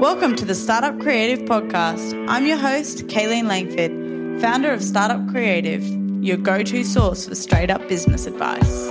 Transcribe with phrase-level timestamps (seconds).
[0.00, 2.26] Welcome to the Startup Creative Podcast.
[2.28, 5.82] I'm your host, Kaylene Langford, founder of Startup Creative,
[6.22, 8.90] your go to source for straight up business advice.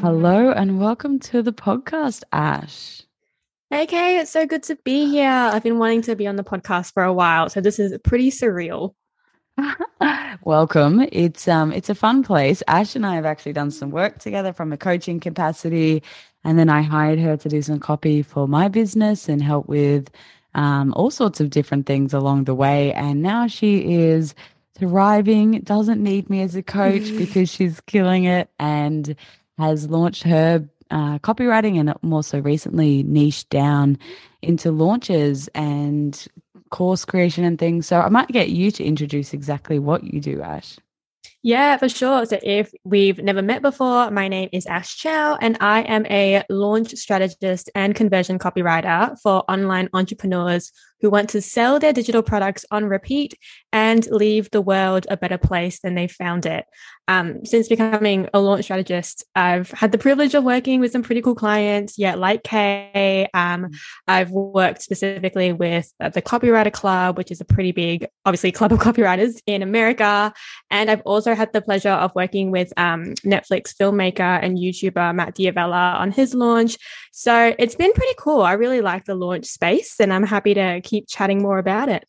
[0.00, 3.02] Hello and welcome to the podcast, Ash.
[3.70, 5.30] Hey Kay, it's so good to be here.
[5.30, 8.32] I've been wanting to be on the podcast for a while, so this is pretty
[8.32, 8.94] surreal.
[10.44, 11.06] Welcome.
[11.12, 12.62] It's um it's a fun place.
[12.68, 16.02] Ash and I have actually done some work together from a coaching capacity
[16.44, 20.10] and then I hired her to do some copy for my business and help with
[20.54, 24.34] um, all sorts of different things along the way and now she is
[24.78, 29.16] thriving, doesn't need me as a coach because she's killing it and
[29.58, 33.98] has launched her uh, copywriting and more so recently niched down
[34.40, 36.28] into launches and
[36.70, 37.86] course creation and things.
[37.86, 40.78] So I might get you to introduce exactly what you do, Ash.
[41.42, 42.26] Yeah, for sure.
[42.26, 46.42] So if we've never met before, my name is Ash Chow, and I am a
[46.50, 52.64] launch strategist and conversion copywriter for online entrepreneurs who want to sell their digital products
[52.70, 53.34] on repeat
[53.72, 56.64] and leave the world a better place than they found it.
[57.08, 61.22] Um, since becoming a launch strategist, I've had the privilege of working with some pretty
[61.22, 61.98] cool clients.
[61.98, 63.74] Yeah, like Kay, um, mm.
[64.06, 68.80] I've worked specifically with the Copywriter Club, which is a pretty big, obviously, club of
[68.80, 70.34] copywriters in America.
[70.70, 75.34] And I've also had the pleasure of working with um, Netflix filmmaker and YouTuber Matt
[75.34, 76.76] D'Avella on his launch.
[77.18, 78.42] So it's been pretty cool.
[78.42, 82.06] I really like the launch space, and I'm happy to keep chatting more about it.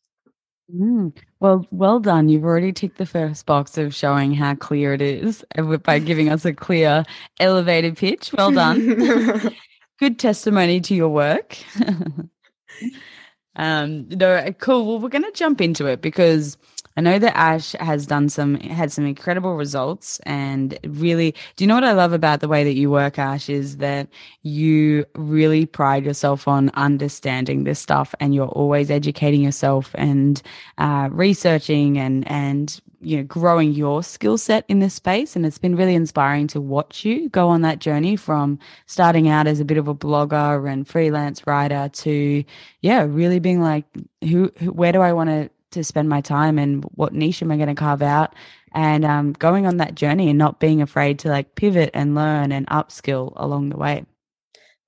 [0.71, 2.29] Mm, well, well done.
[2.29, 5.43] You've already ticked the first box of showing how clear it is
[5.81, 7.05] by giving us a clear
[7.39, 8.31] elevated pitch.
[8.33, 9.55] Well done.
[9.99, 11.57] Good testimony to your work.
[13.55, 14.85] um, no, cool.
[14.85, 16.55] Well, we're going to jump into it because
[16.97, 21.67] I know that Ash has done some had some incredible results and really do you
[21.67, 24.07] know what I love about the way that you work Ash is that
[24.41, 30.41] you really pride yourself on understanding this stuff and you're always educating yourself and
[30.77, 35.35] uh, researching and and you know growing your skill set in this space.
[35.35, 39.47] And it's been really inspiring to watch you go on that journey from starting out
[39.47, 42.43] as a bit of a blogger and freelance writer to
[42.81, 43.85] yeah really being like
[44.21, 47.51] who, who where do I want to to spend my time and what niche am
[47.51, 48.33] I going to carve out
[48.73, 52.51] and um, going on that journey and not being afraid to like pivot and learn
[52.51, 54.05] and upskill along the way.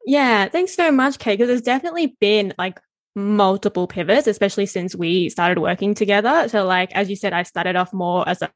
[0.05, 2.79] Yeah, thanks so much, Kate, because there's definitely been like
[3.15, 6.47] multiple pivots, especially since we started working together.
[6.49, 8.51] So, like, as you said, I started off more as a, a,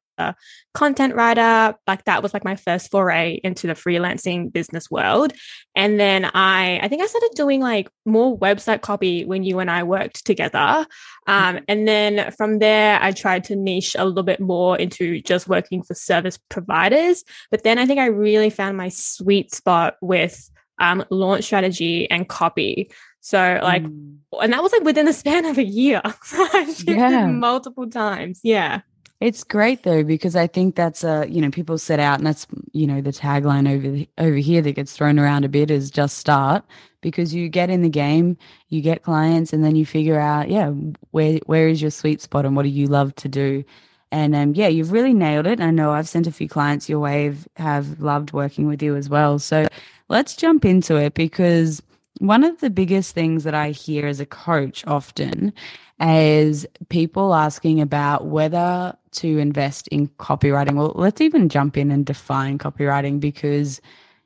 [0.74, 1.76] content writer.
[1.88, 5.34] Like, that was like my first foray into the freelancing business world.
[5.76, 9.70] And then I, I think I started doing like more website copy when you and
[9.70, 10.86] I worked together.
[11.28, 15.48] Um, and then from there, I tried to niche a little bit more into just
[15.48, 17.24] working for service providers.
[17.52, 20.50] But then I think I really found my sweet spot with
[20.80, 22.92] um, launch strategy and copy.
[23.22, 24.18] So like, mm.
[24.40, 26.02] and that was like within the span of a year.
[26.86, 27.26] yeah.
[27.28, 28.40] multiple times.
[28.44, 28.82] Yeah.
[29.26, 32.46] It's great though because I think that's a you know people set out and that's
[32.74, 36.20] you know the tagline over over here that gets thrown around a bit is just
[36.20, 36.64] start
[37.02, 38.38] because you get in the game,
[38.70, 40.70] you get clients, and then you figure out yeah
[41.10, 43.64] where where is your sweet spot and what do you love to do,
[44.12, 45.60] and um yeah you've really nailed it.
[45.60, 49.10] I know I've sent a few clients your way have loved working with you as
[49.10, 49.40] well.
[49.40, 49.66] So
[50.08, 51.82] let's jump into it because
[52.20, 55.52] one of the biggest things that I hear as a coach often
[56.00, 60.76] is people asking about whether to invest in copywriting.
[60.76, 63.82] Well, let's even jump in and define copywriting because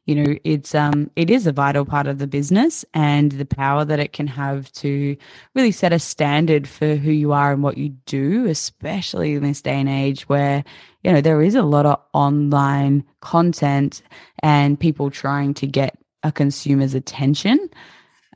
[0.05, 3.85] you know it's um it is a vital part of the business and the power
[3.85, 5.15] that it can have to
[5.53, 9.61] really set a standard for who you are and what you do especially in this
[9.61, 10.63] day and age where
[11.03, 14.01] you know there is a lot of online content
[14.41, 17.69] and people trying to get a consumer's attention.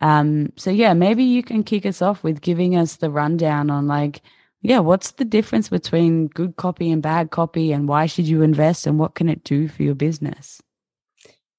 [0.01, 3.87] Um, so yeah, maybe you can kick us off with giving us the rundown on
[3.87, 4.21] like,
[4.63, 8.87] yeah, what's the difference between good copy and bad copy, and why should you invest,
[8.87, 10.61] and what can it do for your business?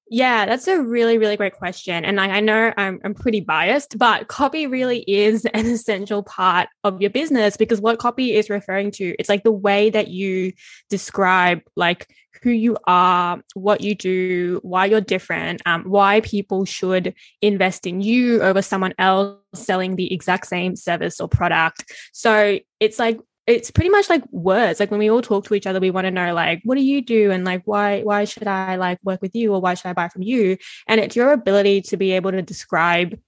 [0.07, 2.05] Yeah, that's a really, really great question.
[2.05, 6.67] And I, I know I'm, I'm pretty biased, but copy really is an essential part
[6.83, 10.53] of your business because what copy is referring to, it's like the way that you
[10.89, 12.07] describe like
[12.45, 18.01] who you are, what you do, why you're different, um, why people should invest in
[18.01, 21.91] you over someone else selling the exact same service or product.
[22.13, 24.79] So it's like it's pretty much like words.
[24.79, 26.83] Like when we all talk to each other we want to know like what do
[26.83, 27.31] you do?
[27.31, 30.07] And like why why should i like work with you or why should i buy
[30.09, 30.57] from you?
[30.87, 33.19] And it's your ability to be able to describe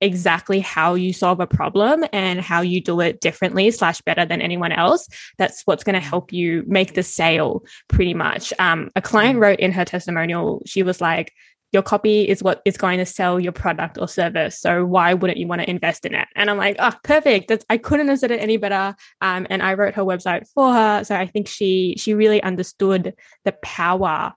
[0.00, 4.42] exactly how you solve a problem and how you do it differently slash better than
[4.42, 5.08] anyone else
[5.38, 9.58] that's what's going to help you make the sale pretty much um, a client wrote
[9.58, 11.32] in her testimonial she was like
[11.72, 14.58] your copy is what is going to sell your product or service.
[14.58, 16.28] So why wouldn't you want to invest in it?
[16.34, 17.48] And I'm like, oh, perfect.
[17.48, 18.94] That's I couldn't have said it any better.
[19.20, 21.04] Um, and I wrote her website for her.
[21.04, 23.14] So I think she she really understood
[23.44, 24.32] the power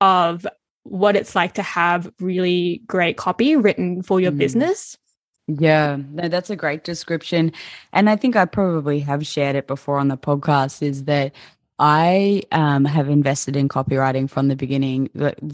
[0.00, 0.46] of
[0.88, 4.38] what it's like to have really great copy written for your mm.
[4.38, 4.96] business.
[5.48, 7.52] Yeah, no, that's a great description.
[7.92, 11.32] And I think I probably have shared it before on the podcast is that
[11.78, 15.10] I um, have invested in copywriting from the beginning.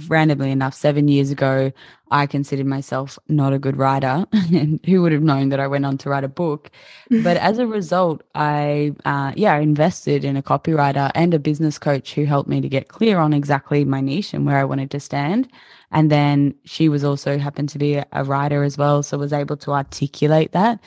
[0.07, 1.73] Randomly enough, seven years ago,
[2.13, 4.25] I considered myself not a good writer.
[4.33, 6.71] and who would have known that I went on to write a book?
[7.11, 12.15] but as a result, I, uh, yeah, invested in a copywriter and a business coach
[12.15, 15.01] who helped me to get clear on exactly my niche and where I wanted to
[15.01, 15.49] stand.
[15.91, 19.03] And then she was also happened to be a writer as well.
[19.03, 20.79] So was able to articulate that.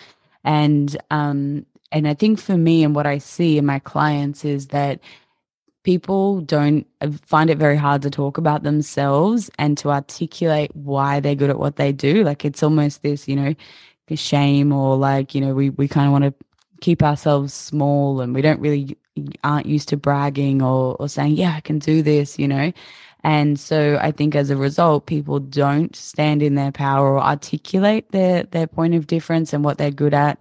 [0.46, 4.68] And, um, and I think for me and what I see in my clients is
[4.68, 5.00] that
[5.86, 6.88] people don't
[7.26, 11.60] find it very hard to talk about themselves and to articulate why they're good at
[11.60, 12.24] what they do.
[12.24, 13.54] Like it's almost this, you know,
[14.16, 16.34] shame or like, you know, we, we kind of want to
[16.82, 18.98] keep ourselves small and we don't really
[19.44, 22.74] aren't used to bragging or, or saying, yeah, I can do this, you know.
[23.24, 28.12] And so I think as a result, people don't stand in their power or articulate
[28.12, 30.40] their their point of difference and what they're good at.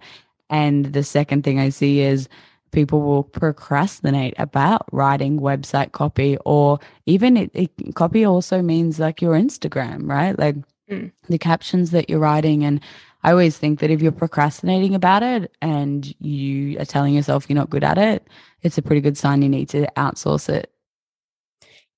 [0.49, 2.29] And the second thing I see is
[2.71, 9.21] people will procrastinate about writing website copy or even it, it, copy also means like
[9.21, 10.37] your Instagram, right?
[10.37, 10.55] Like
[10.89, 11.11] mm.
[11.29, 12.63] the captions that you're writing.
[12.63, 12.81] And
[13.23, 17.55] I always think that if you're procrastinating about it and you are telling yourself you're
[17.55, 18.27] not good at it,
[18.61, 20.71] it's a pretty good sign you need to outsource it.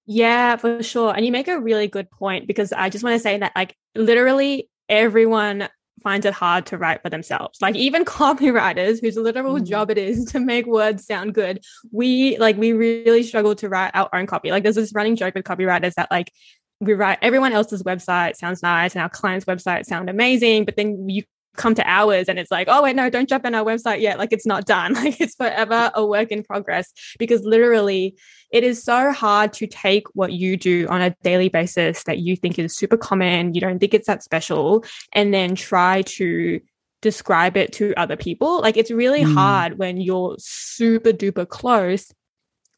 [0.06, 1.14] Yeah, for sure.
[1.14, 3.76] And you make a really good point because I just want to say that, like,
[3.94, 5.68] literally everyone
[6.08, 7.62] finds it hard to write for themselves.
[7.62, 9.68] Like even copywriters whose literal mm.
[9.68, 11.60] job it is to make words sound good,
[11.92, 14.50] we like we really struggle to write our own copy.
[14.50, 16.32] Like there's this running joke with copywriters that like
[16.80, 21.10] we write everyone else's website sounds nice and our client's website sound amazing, but then
[21.10, 21.24] you
[21.58, 24.18] come to ours and it's like, oh, wait, no, don't jump on our website yet.
[24.18, 24.94] Like it's not done.
[25.08, 28.18] Like it's forever a work in progress because literally
[28.52, 32.36] it is so hard to take what you do on a daily basis that you
[32.36, 34.84] think is super common, you don't think it's that special,
[35.14, 36.60] and then try to
[37.02, 38.60] describe it to other people.
[38.62, 39.34] Like it's really mm.
[39.34, 42.12] hard when you're super duper close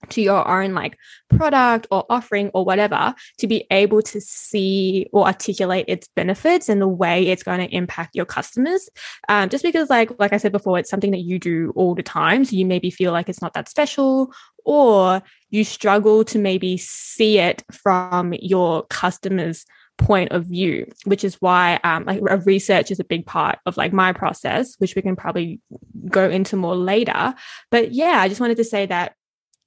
[0.07, 0.97] to your own like
[1.29, 6.81] product or offering or whatever to be able to see or articulate its benefits and
[6.81, 8.89] the way it's going to impact your customers.
[9.27, 12.03] Um, just because like like i said before it's something that you do all the
[12.03, 14.33] time so you maybe feel like it's not that special
[14.65, 19.65] or you struggle to maybe see it from your customers
[19.97, 23.91] point of view which is why um, like research is a big part of like
[23.91, 25.59] my process which we can probably
[26.07, 27.35] go into more later.
[27.69, 29.13] But yeah i just wanted to say that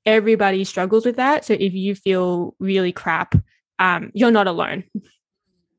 [0.04, 1.44] everybody struggles with that.
[1.44, 3.34] So if you feel really crap,
[3.78, 4.84] um, you're not alone.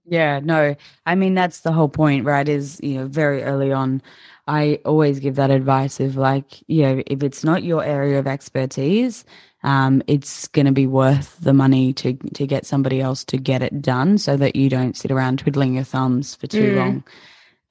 [0.05, 0.75] Yeah, no.
[1.05, 2.47] I mean that's the whole point, right?
[2.47, 4.01] Is you know, very early on,
[4.47, 8.27] I always give that advice of like, you know, if it's not your area of
[8.27, 9.23] expertise,
[9.63, 13.61] um, it's going to be worth the money to to get somebody else to get
[13.61, 16.75] it done, so that you don't sit around twiddling your thumbs for too mm.
[16.75, 17.03] long.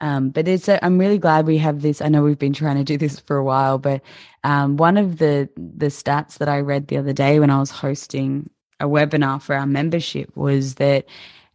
[0.02, 2.02] Um, but it's I'm really glad we have this.
[2.02, 4.02] I know we've been trying to do this for a while, but
[4.44, 7.70] um, one of the the stats that I read the other day when I was
[7.70, 8.50] hosting
[8.81, 11.06] a webinar for our membership was that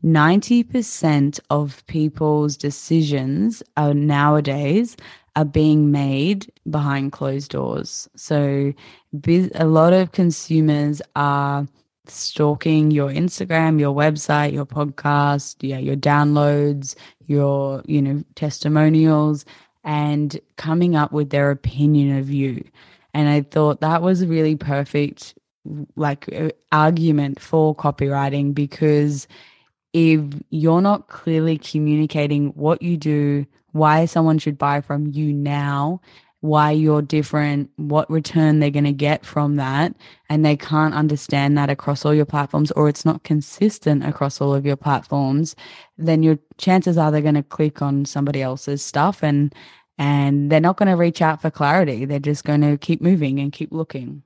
[0.04, 4.96] 90% of people's decisions are nowadays
[5.36, 8.08] are being made behind closed doors.
[8.16, 8.74] So
[9.56, 11.68] a lot of consumers are
[12.10, 16.96] stalking your Instagram, your website, your podcast, yeah, your downloads,
[17.26, 19.46] your, you know, testimonials
[19.84, 22.64] and coming up with their opinion of you.
[23.14, 25.34] And I thought that was a really perfect
[25.96, 29.28] like uh, argument for copywriting because
[29.94, 36.02] if you're not clearly communicating what you do, why someone should buy from you now,
[36.42, 39.96] why you're different, what return they're going to get from that,
[40.30, 44.54] and they can't understand that across all your platforms or it's not consistent across all
[44.54, 45.56] of your platforms,
[45.98, 49.54] then your chances are they're going to click on somebody else's stuff and
[50.00, 52.06] and they're not going to reach out for clarity.
[52.06, 54.22] They're just going to keep moving and keep looking.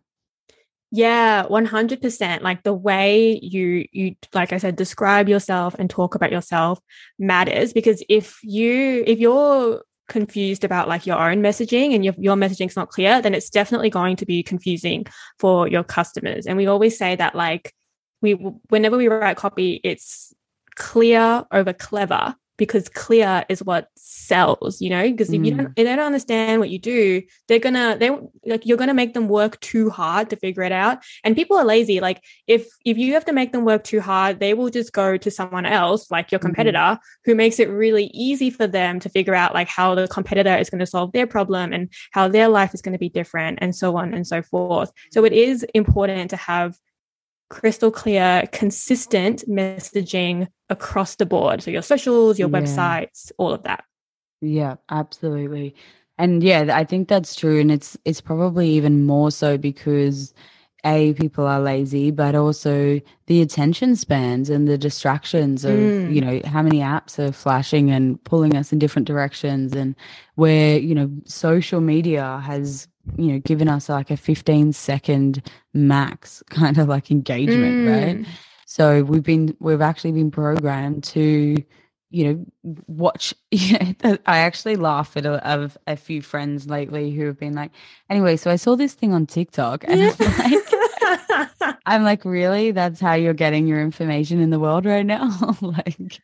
[0.91, 2.41] Yeah, 100%.
[2.41, 6.79] Like the way you you like I said describe yourself and talk about yourself
[7.17, 12.35] matters because if you if you're confused about like your own messaging and your, your
[12.41, 15.05] is not clear, then it's definitely going to be confusing
[15.39, 16.45] for your customers.
[16.45, 17.73] And we always say that like
[18.21, 18.33] we
[18.69, 20.33] whenever we write copy, it's
[20.75, 25.73] clear over clever because clear is what sells, you know, because if you don't, if
[25.77, 28.11] they don't understand what you do, they're gonna, they
[28.45, 30.99] like, you're gonna make them work too hard to figure it out.
[31.23, 31.99] And people are lazy.
[31.99, 35.17] Like if, if you have to make them work too hard, they will just go
[35.17, 37.01] to someone else, like your competitor, mm-hmm.
[37.25, 40.69] who makes it really easy for them to figure out like how the competitor is
[40.69, 43.75] going to solve their problem and how their life is going to be different and
[43.75, 44.91] so on and so forth.
[45.11, 46.77] So it is important to have
[47.51, 51.61] crystal clear, consistent messaging across the board.
[51.61, 52.61] So your socials, your yeah.
[52.61, 53.83] websites, all of that.
[54.39, 55.75] Yeah, absolutely.
[56.17, 57.59] And yeah, I think that's true.
[57.59, 60.33] And it's it's probably even more so because
[60.85, 66.13] a people are lazy but also the attention spans and the distractions of mm.
[66.13, 69.95] you know how many apps are flashing and pulling us in different directions and
[70.35, 76.43] where you know social media has you know given us like a 15 second max
[76.49, 78.17] kind of like engagement mm.
[78.17, 78.27] right
[78.65, 81.63] so we've been we've actually been programmed to
[82.11, 82.45] you know
[82.87, 87.71] watch i actually laugh at a, of a few friends lately who have been like
[88.09, 90.13] anyway so i saw this thing on tiktok and yeah.
[90.19, 90.70] Like
[91.85, 92.71] I'm like, really?
[92.71, 95.55] That's how you're getting your information in the world right now?
[95.61, 96.21] like,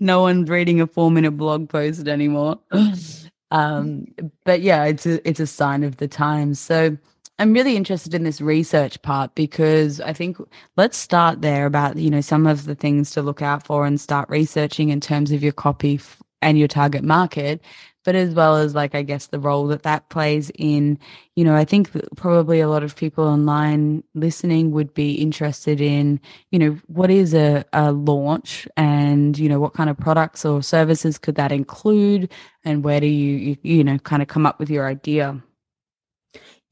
[0.00, 2.58] no one's reading a four minute blog post anymore.
[3.50, 4.06] um,
[4.44, 6.58] but yeah, it's a, it's a sign of the times.
[6.60, 6.96] So
[7.38, 10.36] I'm really interested in this research part because I think
[10.76, 14.00] let's start there about, you know, some of the things to look out for and
[14.00, 16.00] start researching in terms of your copy
[16.42, 17.62] and your target market
[18.04, 20.98] but as well as like i guess the role that that plays in
[21.36, 26.20] you know i think probably a lot of people online listening would be interested in
[26.50, 30.62] you know what is a, a launch and you know what kind of products or
[30.62, 32.30] services could that include
[32.64, 35.42] and where do you you, you know kind of come up with your idea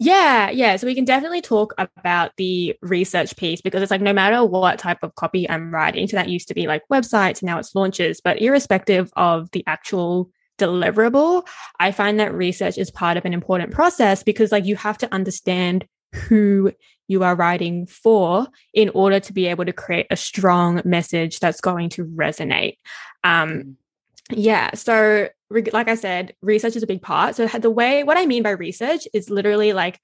[0.00, 0.76] yeah, yeah.
[0.76, 4.78] So we can definitely talk about the research piece because it's like no matter what
[4.78, 8.20] type of copy I'm writing, so that used to be like websites, now it's launches,
[8.20, 11.46] but irrespective of the actual deliverable,
[11.80, 15.14] I find that research is part of an important process because like you have to
[15.14, 16.72] understand who
[17.06, 21.60] you are writing for in order to be able to create a strong message that's
[21.60, 22.76] going to resonate.
[23.24, 23.74] Um, mm.
[24.30, 24.74] yeah.
[24.74, 27.34] So, like I said, research is a big part.
[27.34, 29.98] So, the way, what I mean by research is literally like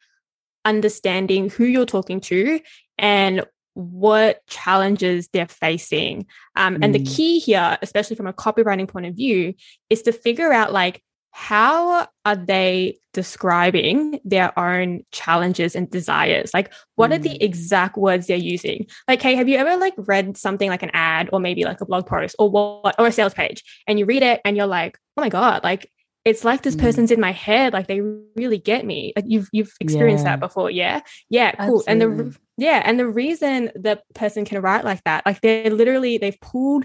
[0.65, 2.61] understanding who you're talking to
[2.97, 3.45] and
[3.75, 6.27] what challenges they're facing.
[6.57, 6.99] Um, and mm.
[6.99, 9.55] the key here, especially from a copywriting point of view,
[9.91, 11.03] is to figure out like
[11.37, 17.17] how are they describing their own challenges and desires like what mm.
[17.17, 17.43] are the mm.
[17.43, 21.29] exact words they're using like hey have you ever like read something like an ad
[21.33, 24.23] or maybe like a blog post or what or a sales page and you read
[24.23, 25.91] it and you're like oh my god like
[26.25, 26.81] it's like this mm.
[26.81, 28.01] person's in my head like they
[28.37, 30.37] really get me like you've you've experienced yeah.
[30.37, 31.01] that before yeah
[31.31, 31.93] yeah cool Absolutely.
[31.93, 36.19] and the yeah and the reason the person can write like that like they're literally
[36.19, 36.85] they've pulled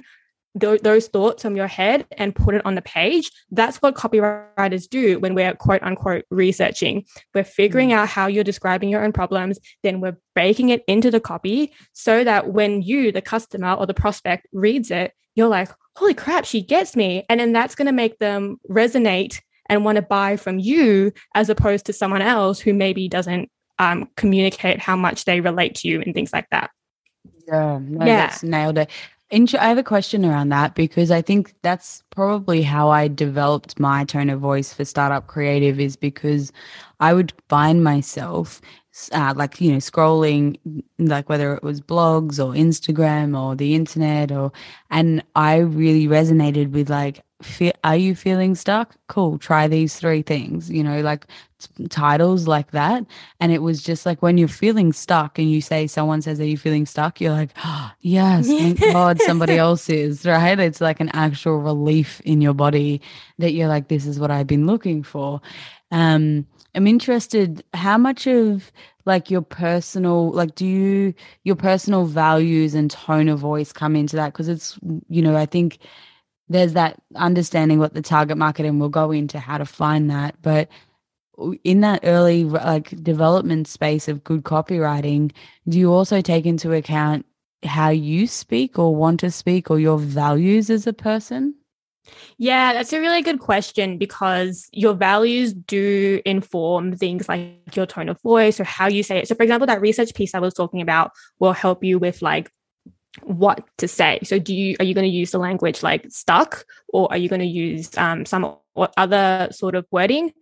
[0.59, 4.89] th- those thoughts from your head and put it on the page that's what copywriters
[4.89, 7.93] do when we're quote unquote researching we're figuring mm.
[7.93, 12.23] out how you're describing your own problems then we're breaking it into the copy so
[12.23, 16.61] that when you the customer or the prospect reads it you're like holy crap, she
[16.61, 17.25] gets me.
[17.27, 21.49] And then that's going to make them resonate and want to buy from you as
[21.49, 26.01] opposed to someone else who maybe doesn't um, communicate how much they relate to you
[26.01, 26.69] and things like that.
[27.47, 28.27] Yeah, no, yeah.
[28.27, 28.89] that's nailed it.
[29.31, 34.03] I have a question around that because I think that's probably how I developed my
[34.03, 36.51] tone of voice for startup creative is because
[36.99, 38.59] I would find myself
[39.11, 40.57] uh, like you know scrolling
[40.97, 44.51] like whether it was blogs or instagram or the internet or
[44.89, 48.95] and i really resonated with like fe- are you feeling stuck?
[49.07, 51.25] Cool try these three things you know like
[51.59, 53.05] t- titles like that.
[53.39, 56.45] And it was just like when you're feeling stuck and you say someone says are
[56.45, 57.21] you feeling stuck?
[57.21, 60.59] you're like oh, yes thank god somebody else is right?
[60.59, 63.01] It's like an actual relief in your body
[63.37, 65.41] that you're like this is what i've been looking for.
[65.91, 68.71] Um I'm interested how much of
[69.05, 74.15] like your personal like do you your personal values and tone of voice come into
[74.15, 74.33] that?
[74.33, 74.77] Because it's
[75.09, 75.79] you know I think
[76.49, 80.35] there's that understanding what the target market and we'll go into how to find that
[80.41, 80.67] but
[81.63, 85.31] in that early like development space of good copywriting
[85.67, 87.25] do you also take into account
[87.63, 91.53] how you speak or want to speak or your values as a person
[92.37, 98.09] yeah, that's a really good question because your values do inform things like your tone
[98.09, 99.27] of voice or how you say it.
[99.27, 102.51] So, for example, that research piece I was talking about will help you with like
[103.23, 104.19] what to say.
[104.23, 107.29] So, do you are you going to use the language like stuck, or are you
[107.29, 108.57] going to use um, some
[108.97, 110.33] other sort of wording?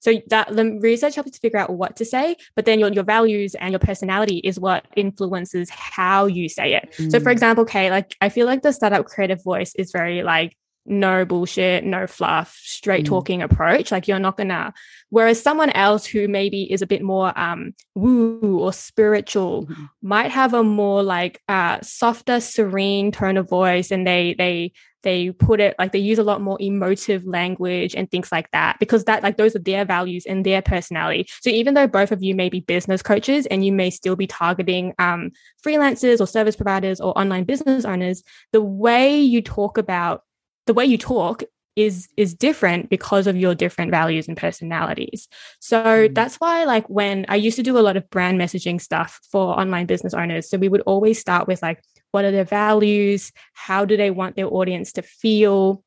[0.00, 2.92] So that the research helps you to figure out what to say, but then your,
[2.92, 6.94] your values and your personality is what influences how you say it.
[6.98, 7.10] Mm.
[7.10, 7.32] So for mm.
[7.32, 10.56] example, Kay, like I feel like the startup creative voice is very like
[10.88, 13.08] no bullshit, no fluff, straight Mm.
[13.08, 13.92] talking approach.
[13.92, 14.72] Like you're not gonna.
[15.10, 19.88] Whereas someone else who maybe is a bit more um woo or spiritual Mhm.
[20.02, 24.72] might have a more like uh softer, serene tone of voice, and they they
[25.04, 28.76] they put it like they use a lot more emotive language and things like that
[28.80, 31.28] because that like those are their values and their personality.
[31.40, 34.26] So even though both of you may be business coaches and you may still be
[34.26, 35.30] targeting um
[35.64, 40.22] freelancers or service providers or online business owners, the way you talk about
[40.68, 41.42] the way you talk
[41.76, 45.28] is is different because of your different values and personalities.
[45.60, 46.14] So Mm.
[46.14, 49.58] that's why like when I used to do a lot of brand messaging stuff for
[49.62, 51.78] online business owners, so we would always start with like
[52.12, 53.32] what are their values,
[53.66, 55.82] how do they want their audience to feel,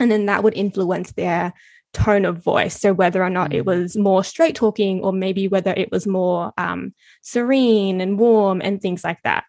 [0.00, 1.52] and then that would influence their
[1.94, 2.78] tone of voice.
[2.80, 3.66] So whether or not it Mm.
[3.72, 6.92] was more straight talking or maybe whether it was more um,
[7.22, 9.44] serene and warm and things like that.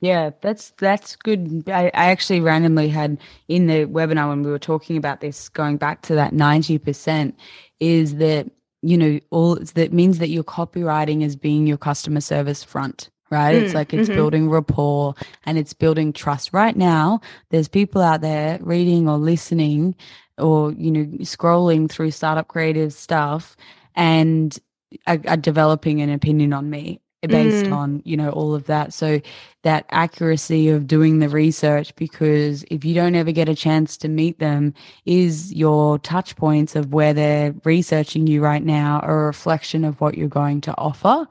[0.00, 1.64] Yeah, that's that's good.
[1.68, 5.78] I, I actually randomly had in the webinar when we were talking about this, going
[5.78, 7.38] back to that ninety percent,
[7.80, 8.50] is that
[8.82, 13.56] you know all that means that your copywriting is being your customer service front, right?
[13.56, 14.14] it's Mm, like it's mhm.
[14.14, 15.14] building rapport
[15.46, 16.52] and it's building trust.
[16.54, 19.96] Right now, there's people out there reading or listening,
[20.38, 23.56] or you know scrolling through startup creative stuff,
[23.96, 24.58] and
[25.06, 27.72] are, are developing an opinion on me based Mm.
[27.72, 29.20] on you know all of that so
[29.62, 34.08] that accuracy of doing the research because if you don't ever get a chance to
[34.08, 34.74] meet them
[35.06, 40.16] is your touch points of where they're researching you right now a reflection of what
[40.18, 41.26] you're going to offer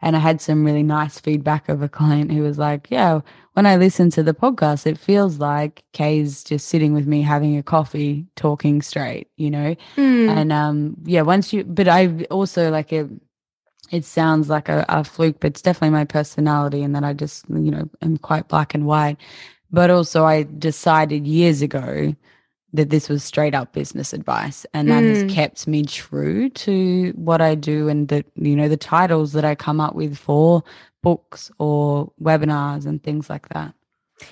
[0.00, 3.20] and i had some really nice feedback of a client who was like yeah
[3.54, 7.56] when i listen to the podcast it feels like kay's just sitting with me having
[7.56, 10.28] a coffee talking straight you know Mm.
[10.28, 13.08] and um yeah once you but i also like it
[13.92, 17.46] it sounds like a, a fluke but it's definitely my personality and that i just
[17.50, 19.18] you know am quite black and white
[19.72, 22.14] but also i decided years ago
[22.74, 25.08] that this was straight up business advice and that Mm.
[25.08, 29.44] has kept me true to what i do and that you know the titles that
[29.46, 30.64] i come up with for
[31.02, 33.74] books or webinars and things like that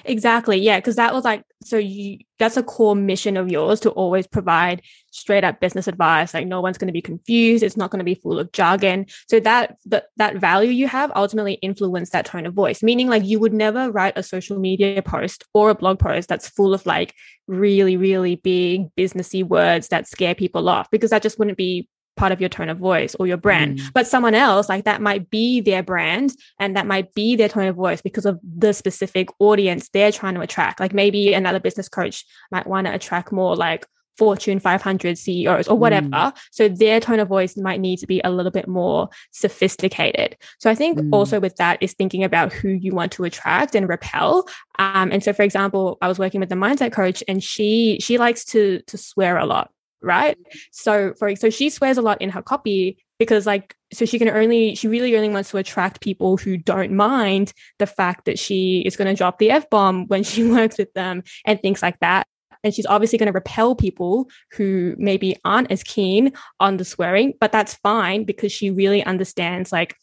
[0.05, 0.59] Exactly.
[0.59, 0.81] Yeah.
[0.81, 4.83] Cause that was like, so you, that's a core mission of yours to always provide
[5.11, 6.33] straight up business advice.
[6.33, 7.63] Like no one's going to be confused.
[7.63, 9.07] It's not going to be full of jargon.
[9.29, 13.25] So that, that, that value you have ultimately influence that tone of voice, meaning like
[13.25, 16.87] you would never write a social media post or a blog post that's full of
[16.87, 17.15] like
[17.47, 21.89] really, really big businessy words that scare people off because that just wouldn't be
[22.21, 23.79] part of your tone of voice or your brand.
[23.79, 23.93] Mm.
[23.95, 27.67] But someone else, like that might be their brand and that might be their tone
[27.67, 30.81] of voice because of the specific audience they're trying to attract.
[30.81, 33.87] Like maybe another business coach might want to attract more like
[34.19, 36.35] Fortune 500 CEOs or whatever.
[36.51, 40.37] So their tone of voice might need to be a little bit more sophisticated.
[40.59, 41.09] So I think Mm.
[41.11, 44.47] also with that is thinking about who you want to attract and repel.
[44.79, 48.19] Um, and so, for example, I was working with a mindset coach, and she she
[48.19, 49.71] likes to to swear a lot,
[50.03, 50.37] right?
[50.73, 54.29] So for so she swears a lot in her copy because like so she can
[54.29, 58.81] only she really only wants to attract people who don't mind the fact that she
[58.81, 62.01] is going to drop the f bomb when she works with them and things like
[62.01, 62.27] that
[62.65, 67.35] and she's obviously going to repel people who maybe aren't as keen on the swearing
[67.41, 69.95] but that's fine because she really understands like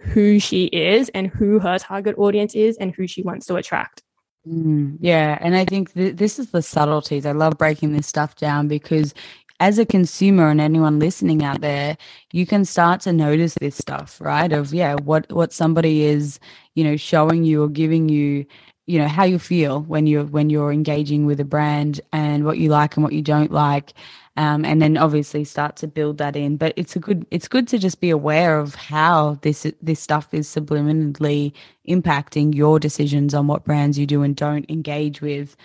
[0.00, 4.02] who she is and who her target audience is and who she wants to attract
[4.48, 7.26] Mm, yeah, and I think th- this is the subtleties.
[7.26, 9.14] I love breaking this stuff down because
[9.60, 11.98] as a consumer and anyone listening out there,
[12.32, 14.52] you can start to notice this stuff, right?
[14.52, 16.40] Of yeah, what what somebody is,
[16.76, 18.46] you know, showing you or giving you,
[18.88, 22.58] you know, how you feel when you're when you're engaging with a brand and what
[22.58, 23.94] you like and what you don't like.
[24.38, 26.56] Um, and then obviously start to build that in.
[26.56, 30.32] But it's a good it's good to just be aware of how this this stuff
[30.32, 31.52] is subliminally
[31.88, 35.56] impacting your decisions on what brands you do and don't engage with.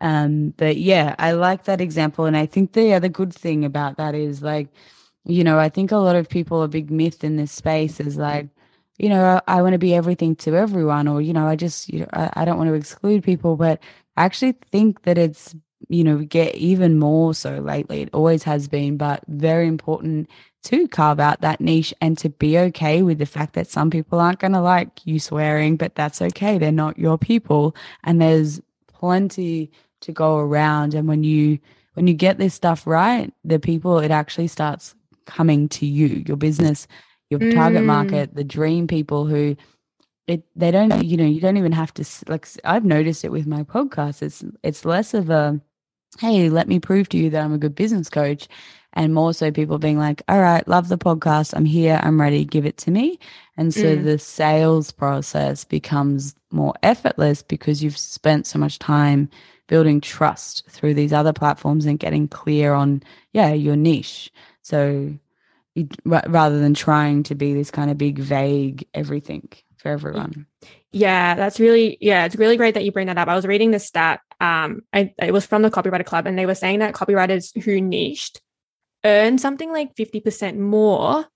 [0.00, 2.24] Um, but yeah, I like that example.
[2.26, 4.68] And I think the other good thing about that is like,
[5.24, 8.16] you know, I think a lot of people, a big myth in this space is
[8.16, 8.48] like,
[8.98, 12.00] you know, I, want to be everything to everyone, or, you know, I just, you
[12.00, 13.56] know, I don't want to exclude people.
[13.56, 13.80] But
[14.16, 15.54] I actually think that it's,
[15.88, 18.02] you know, get even more so lately.
[18.02, 20.28] It always has been, but very important
[20.64, 24.18] to carve out that niche and to be okay with the fact that some people
[24.18, 26.58] aren't going to like you swearing, but that's okay.
[26.58, 27.76] They're not your people.
[28.04, 30.94] And there's plenty to go around.
[30.94, 31.58] And when you,
[31.94, 36.36] when you get this stuff right, the people, it actually starts coming to you, your
[36.36, 36.88] business,
[37.30, 37.86] your target Mm.
[37.86, 39.56] market, the dream people who
[40.26, 43.46] it, they don't, you know, you don't even have to, like, I've noticed it with
[43.46, 44.22] my podcast.
[44.22, 45.60] It's, it's less of a,
[46.18, 48.48] hey, let me prove to you that I'm a good business coach.
[48.94, 51.52] And more so people being like, all right, love the podcast.
[51.54, 52.00] I'm here.
[52.02, 52.44] I'm ready.
[52.46, 53.18] Give it to me.
[53.56, 54.04] And so Mm.
[54.04, 59.28] the sales process becomes more effortless because you've spent so much time
[59.68, 65.12] building trust through these other platforms and getting clear on yeah your niche so
[66.04, 69.48] rather than trying to be this kind of big vague everything
[69.86, 70.46] for everyone
[70.92, 73.70] yeah that's really yeah it's really great that you bring that up i was reading
[73.70, 76.94] this stat um I, it was from the copywriter club and they were saying that
[76.94, 78.40] copywriters who niched
[79.04, 81.26] earn something like 50% more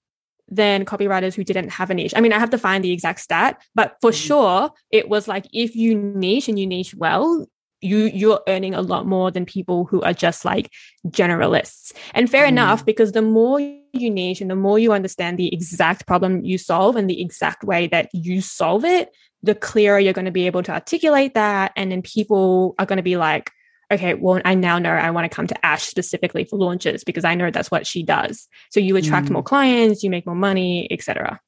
[0.48, 2.12] than copywriters who didn't have a niche.
[2.16, 4.26] I mean, I have to find the exact stat, but for mm-hmm.
[4.26, 7.46] sure, it was like if you niche and you niche well,
[7.80, 10.70] you you're earning a lot more than people who are just like
[11.08, 11.92] generalists.
[12.14, 12.50] And fair mm.
[12.50, 16.58] enough, because the more you niche and the more you understand the exact problem you
[16.58, 19.10] solve and the exact way that you solve it,
[19.42, 21.72] the clearer you're going to be able to articulate that.
[21.76, 23.50] And then people are going to be like,
[23.90, 27.24] okay, well, I now know I want to come to Ash specifically for launches because
[27.24, 28.46] I know that's what she does.
[28.70, 29.32] So you attract mm.
[29.32, 31.40] more clients, you make more money, etc.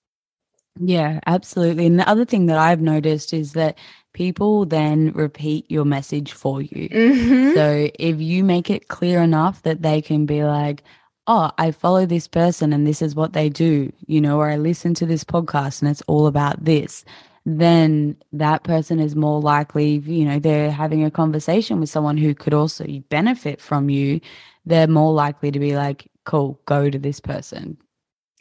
[0.81, 1.87] Yeah, absolutely.
[1.87, 3.79] And the other thing that I've noticed is that
[4.13, 6.89] people then repeat your message for you.
[6.89, 7.55] Mm-hmm.
[7.55, 10.83] So if you make it clear enough that they can be like,
[11.27, 14.57] oh, I follow this person and this is what they do, you know, or I
[14.57, 17.05] listen to this podcast and it's all about this
[17.45, 22.35] then that person is more likely, you know, they're having a conversation with someone who
[22.35, 24.21] could also benefit from you.
[24.65, 27.79] They're more likely to be like, cool, go to this person.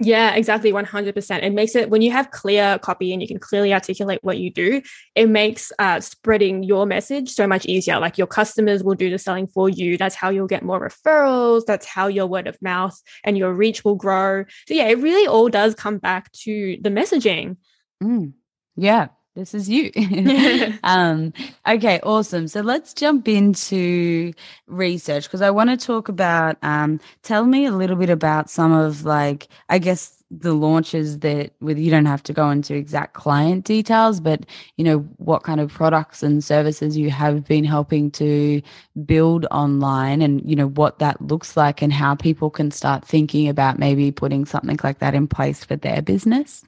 [0.04, 0.72] Yeah, exactly.
[0.72, 1.44] 100%.
[1.44, 4.50] It makes it, when you have clear copy and you can clearly articulate what you
[4.50, 4.82] do,
[5.14, 8.00] it makes uh, spreading your message so much easier.
[8.00, 9.98] Like your customers will do the selling for you.
[9.98, 11.66] That's how you'll get more referrals.
[11.68, 14.44] That's how your word of mouth and your reach will grow.
[14.68, 17.58] So, yeah, it really all does come back to the messaging.
[18.02, 18.34] Mm.
[18.76, 19.92] Yeah, this is you.
[20.84, 21.34] um,
[21.68, 22.48] okay, awesome.
[22.48, 24.34] So let's jump into
[24.68, 26.58] research because I want to talk about.
[26.62, 31.52] Um, tell me a little bit about some of like, I guess the launches that
[31.60, 34.46] with you don't have to go into exact client details but
[34.78, 38.62] you know what kind of products and services you have been helping to
[39.06, 43.50] build online and you know what that looks like and how people can start thinking
[43.50, 46.64] about maybe putting something like that in place for their business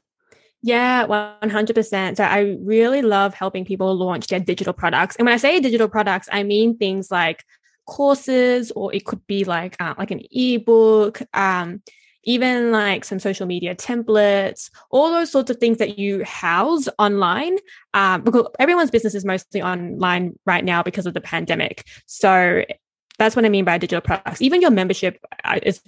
[0.65, 2.17] yeah, 100%.
[2.17, 5.17] So I really love helping people launch their digital products.
[5.17, 7.43] And when I say digital products, I mean things like
[7.85, 11.81] courses or it could be like uh, like an ebook, um,
[12.23, 17.57] even like some social media templates, all those sorts of things that you house online.
[17.93, 21.85] Um, because everyone's business is mostly online right now because of the pandemic.
[22.05, 22.63] So
[23.19, 24.41] that's what I mean by digital products.
[24.41, 25.81] Even your membership uh, is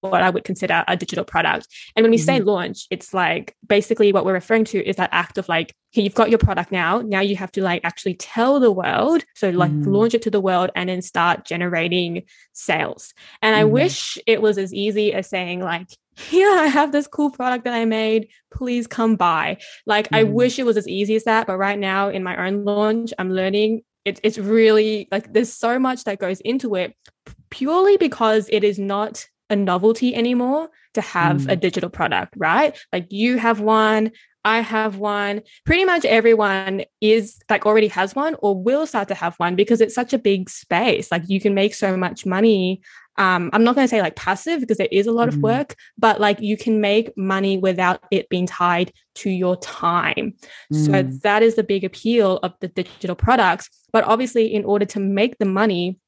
[0.00, 1.68] what I would consider a digital product.
[1.94, 2.24] And when we mm-hmm.
[2.24, 6.02] say launch, it's like basically what we're referring to is that act of like, okay,
[6.02, 7.00] you've got your product now.
[7.00, 9.24] Now you have to like actually tell the world.
[9.34, 9.90] So like mm-hmm.
[9.90, 13.14] launch it to the world and then start generating sales.
[13.42, 13.60] And mm-hmm.
[13.60, 17.64] I wish it was as easy as saying like, here I have this cool product
[17.64, 18.28] that I made.
[18.52, 19.58] Please come buy.
[19.86, 20.32] Like I mm-hmm.
[20.32, 21.46] wish it was as easy as that.
[21.46, 25.78] But right now in my own launch, I'm learning it's it's really like there's so
[25.78, 26.96] much that goes into it
[27.50, 31.52] purely because it is not a novelty anymore to have mm.
[31.52, 32.78] a digital product, right?
[32.92, 34.12] Like you have one,
[34.44, 35.42] I have one.
[35.66, 39.80] Pretty much everyone is like already has one or will start to have one because
[39.80, 41.10] it's such a big space.
[41.10, 42.80] Like you can make so much money.
[43.18, 45.34] Um, I'm not going to say like passive because there is a lot mm.
[45.34, 50.32] of work, but like you can make money without it being tied to your time.
[50.72, 50.86] Mm.
[50.86, 53.68] So that is the big appeal of the digital products.
[53.92, 55.98] But obviously, in order to make the money,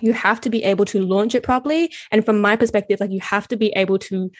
[0.00, 1.92] you have to be able to launch it properly.
[2.10, 4.30] And from my perspective, like you have to be able to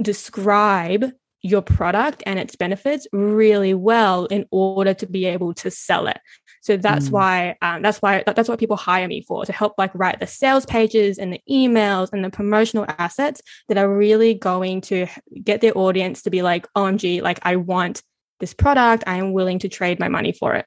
[0.00, 6.06] describe your product and its benefits really well in order to be able to sell
[6.06, 6.18] it.
[6.62, 7.12] So that's mm.
[7.12, 10.26] why um, that's why that's what people hire me for to help like write the
[10.26, 15.06] sales pages and the emails and the promotional assets that are really going to
[15.44, 18.02] get their audience to be like, OMG, like I want
[18.40, 19.04] this product.
[19.06, 20.66] I am willing to trade my money for it.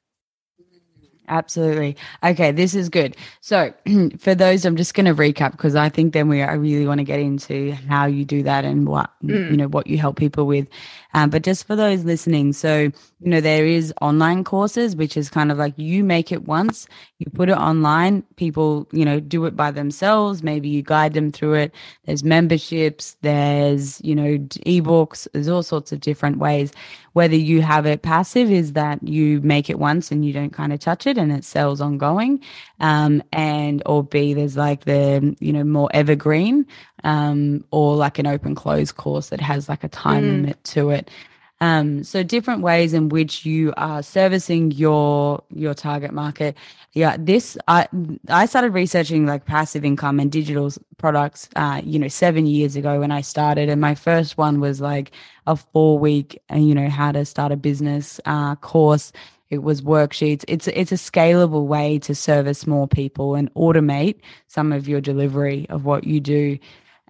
[1.29, 1.95] Absolutely.
[2.23, 3.15] Okay, this is good.
[3.39, 3.71] So,
[4.19, 6.97] for those, I'm just going to recap because I think then we I really want
[6.97, 9.51] to get into how you do that and what mm.
[9.51, 10.67] you know what you help people with.
[11.13, 15.29] Um, but just for those listening, so you know there is online courses, which is
[15.29, 16.87] kind of like you make it once,
[17.19, 20.41] you put it online, people you know do it by themselves.
[20.41, 21.75] Maybe you guide them through it.
[22.05, 26.71] There's memberships, there's you know ebooks, there's all sorts of different ways.
[27.19, 30.71] Whether you have it passive is that you make it once and you don't kind
[30.71, 32.39] of touch it and it sells ongoing,
[32.79, 36.65] um, and or B there's like the you know more evergreen
[37.03, 40.32] um, or like an open close course that has like a time mm.
[40.32, 41.12] limit to it.
[41.61, 46.55] Um, so different ways in which you are servicing your your target market.
[46.93, 47.87] Yeah, this I
[48.29, 53.01] I started researching like passive income and digital products, uh, you know, seven years ago
[53.01, 55.11] when I started, and my first one was like
[55.47, 59.11] a four week, uh, you know, how to start a business uh, course
[59.49, 60.45] it was worksheets.
[60.47, 64.17] It's it's a scalable way to service more people and automate
[64.47, 66.59] some of your delivery of what you do.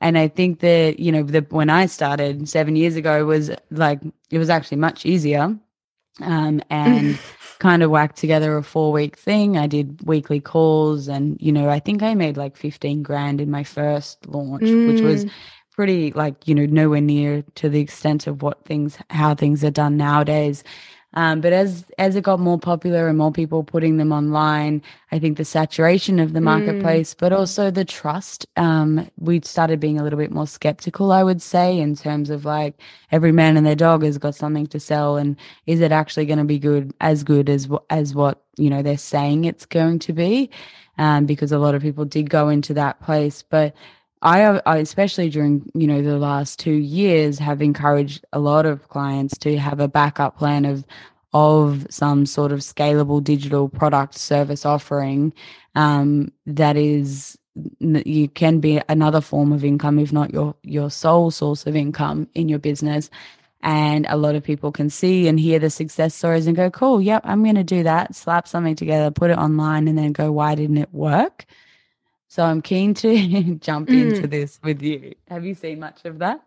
[0.01, 3.99] And I think that, you know, the, when I started seven years ago was like,
[4.29, 5.57] it was actually much easier.
[6.21, 7.19] Um, and
[7.59, 9.57] kind of whacked together a four week thing.
[9.57, 13.51] I did weekly calls and, you know, I think I made like 15 grand in
[13.51, 14.87] my first launch, mm.
[14.87, 15.31] which was mm.
[15.71, 19.71] pretty like, you know, nowhere near to the extent of what things, how things are
[19.71, 20.63] done nowadays.
[21.15, 25.17] Um, but as as it got more popular and more people putting them online, I
[25.17, 26.43] think the saturation of the mm.
[26.43, 27.17] marketplace, mm.
[27.17, 31.11] but also the trust, um, we started being a little bit more skeptical.
[31.11, 32.79] I would say in terms of like
[33.11, 36.39] every man and their dog has got something to sell, and is it actually going
[36.39, 40.13] to be good as good as as what you know they're saying it's going to
[40.13, 40.51] be?
[40.99, 43.73] Um, because a lot of people did go into that place, but
[44.21, 48.87] I, I, especially during you know the last two years have encouraged a lot of
[48.89, 50.85] clients to have a backup plan of
[51.31, 55.33] of some sort of scalable digital product service offering
[55.75, 57.37] um, that is
[57.79, 62.27] you can be another form of income if not your your sole source of income
[62.33, 63.09] in your business.
[63.61, 67.01] And a lot of people can see and hear the success stories and go cool
[67.01, 68.15] yep i'm going to do that.
[68.15, 71.45] Slap something together put it online and then go why didn't it work
[72.29, 74.09] so I'm keen to jump mm.
[74.11, 75.15] into this with you.
[75.27, 76.41] Have you seen much of that?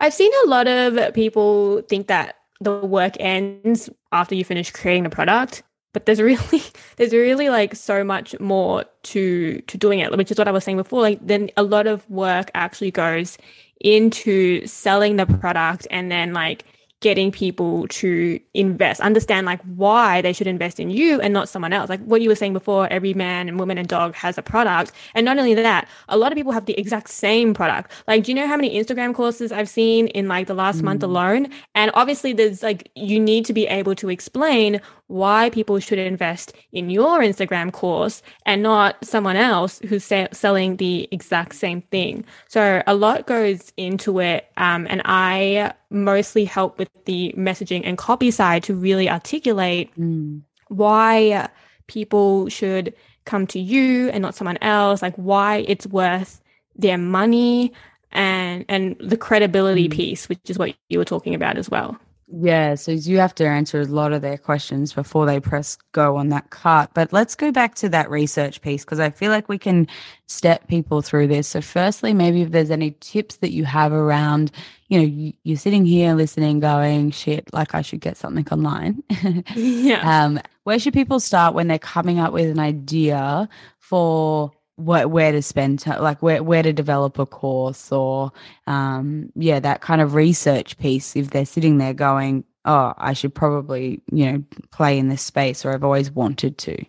[0.00, 5.02] I've seen a lot of people think that the work ends after you finish creating
[5.02, 6.62] the product, but there's really
[6.96, 10.62] there's really like so much more to to doing it, which is what I was
[10.62, 11.02] saying before.
[11.02, 13.38] Like then a lot of work actually goes
[13.80, 16.64] into selling the product and then like
[17.02, 21.72] getting people to invest, understand like why they should invest in you and not someone
[21.72, 21.90] else.
[21.90, 24.92] Like what you were saying before, every man and woman and dog has a product.
[25.14, 27.92] And not only that, a lot of people have the exact same product.
[28.08, 30.84] Like, do you know how many Instagram courses I've seen in like the last mm.
[30.84, 31.48] month alone?
[31.74, 34.80] And obviously there's like, you need to be able to explain
[35.12, 40.76] why people should invest in your Instagram course and not someone else who's sa- selling
[40.78, 42.24] the exact same thing.
[42.48, 44.50] So a lot goes into it.
[44.56, 50.40] Um, and I mostly help with the messaging and copy side to really articulate mm.
[50.68, 51.50] why
[51.88, 52.94] people should
[53.26, 56.40] come to you and not someone else, like why it's worth
[56.74, 57.72] their money
[58.12, 59.92] and and the credibility mm.
[59.92, 61.98] piece, which is what you were talking about as well.
[62.34, 66.16] Yeah, so you have to answer a lot of their questions before they press go
[66.16, 66.90] on that cart.
[66.94, 69.86] But let's go back to that research piece because I feel like we can
[70.28, 71.46] step people through this.
[71.46, 74.50] So, firstly, maybe if there's any tips that you have around,
[74.88, 79.02] you know, you're sitting here listening, going, shit, like I should get something online.
[79.54, 80.24] yeah.
[80.24, 83.46] Um, where should people start when they're coming up with an idea
[83.78, 84.52] for
[84.84, 88.32] what where to spend time, like where where to develop a course or
[88.66, 93.34] um yeah that kind of research piece if they're sitting there going oh i should
[93.34, 96.84] probably you know play in this space or i've always wanted to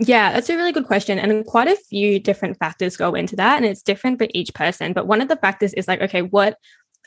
[0.00, 1.18] yeah, that's a really good question.
[1.18, 3.56] And quite a few different factors go into that.
[3.56, 4.92] And it's different for each person.
[4.92, 6.56] But one of the factors is like, okay, what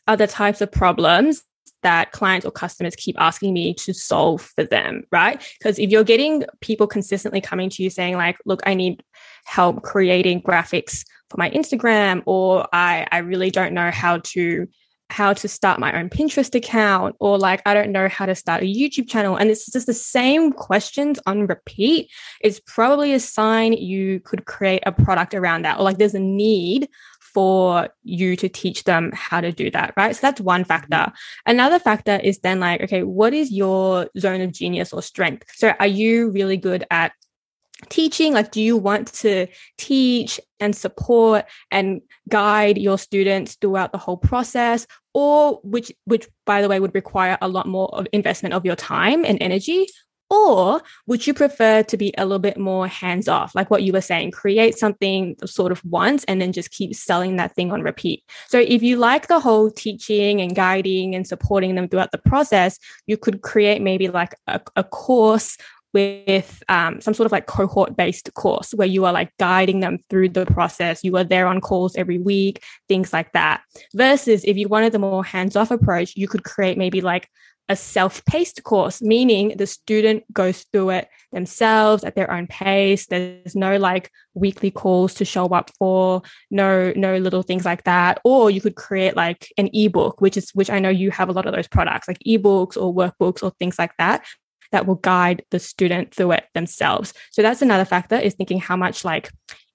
[0.07, 1.43] are the types of problems
[1.83, 5.41] that clients or customers keep asking me to solve for them, right?
[5.57, 9.03] Because if you're getting people consistently coming to you saying, like, look, I need
[9.45, 14.67] help creating graphics for my Instagram, or I, I really don't know how to
[15.09, 18.63] how to start my own Pinterest account, or like I don't know how to start
[18.63, 19.35] a YouTube channel.
[19.35, 22.09] And it's just the same questions on repeat.
[22.39, 26.19] It's probably a sign you could create a product around that, or like there's a
[26.19, 26.87] need
[27.33, 30.15] for you to teach them how to do that, right?
[30.15, 30.95] So that's one factor.
[30.95, 31.51] Mm-hmm.
[31.51, 35.45] Another factor is then like, okay, what is your zone of genius or strength?
[35.55, 37.13] So are you really good at
[37.89, 38.33] teaching?
[38.33, 44.17] Like do you want to teach and support and guide your students throughout the whole
[44.17, 44.87] process?
[45.13, 48.75] Or which which by the way would require a lot more of investment of your
[48.75, 49.87] time and energy?
[50.31, 53.53] Or would you prefer to be a little bit more hands off?
[53.53, 57.35] Like what you were saying create something sort of once and then just keep selling
[57.35, 58.23] that thing on repeat.
[58.47, 62.79] So if you like the whole teaching and guiding and supporting them throughout the process
[63.07, 65.57] you could create maybe like a, a course
[65.93, 69.97] with um, some sort of like cohort based course where you are like guiding them
[70.09, 71.03] through the process.
[71.03, 73.61] You are there on calls every week, things like that.
[73.93, 77.27] Versus if you wanted the more hands off approach, you could create maybe like
[77.71, 83.07] a self paced course, meaning the student goes through it themselves at their own pace.
[83.07, 88.19] There's no like weekly calls to show up for, no, no little things like that.
[88.25, 91.31] Or you could create like an ebook, which is, which I know you have a
[91.31, 94.25] lot of those products like ebooks or workbooks or things like that
[94.71, 97.13] that will guide the student through it themselves.
[97.31, 99.29] So that's another factor is thinking how much like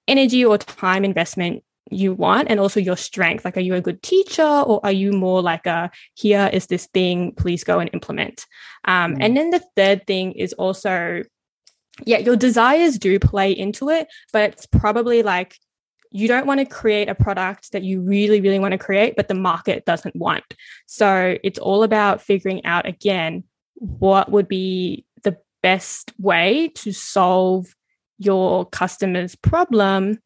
[0.07, 4.01] energy or time investment you want and also your strength like are you a good
[4.03, 8.45] teacher or are you more like a here is this thing please go and implement
[8.85, 9.17] um, mm.
[9.21, 11.23] and then the third thing is also
[12.05, 15.55] yeah your desires do play into it but it's probably like
[16.11, 19.27] you don't want to create a product that you really really want to create but
[19.27, 20.43] the market doesn't want
[20.87, 23.43] so it's all about figuring out again
[23.79, 27.75] what would be the best way to solve
[28.17, 30.19] your customer's problem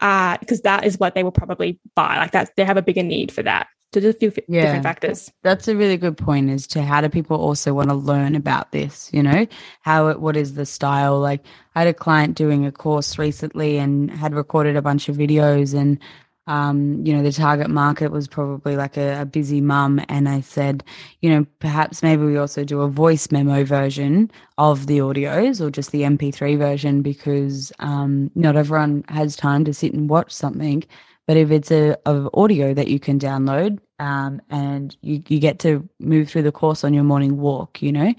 [0.00, 2.18] uh, because that is what they will probably buy.
[2.18, 3.68] Like that, they have a bigger need for that.
[3.94, 5.30] So just a few yeah, different factors.
[5.42, 8.72] That's a really good point as to how do people also want to learn about
[8.72, 9.46] this, you know,
[9.82, 11.20] how it, what is the style?
[11.20, 15.16] Like I had a client doing a course recently and had recorded a bunch of
[15.16, 15.98] videos and
[16.46, 20.00] um, you know, the target market was probably like a, a, busy mum.
[20.08, 20.82] And I said,
[21.20, 25.70] you know, perhaps maybe we also do a voice memo version of the audios or
[25.70, 30.82] just the MP3 version because um, not everyone has time to sit and watch something.
[31.28, 35.60] But if it's a of audio that you can download um, and you, you get
[35.60, 38.12] to move through the course on your morning walk, you know,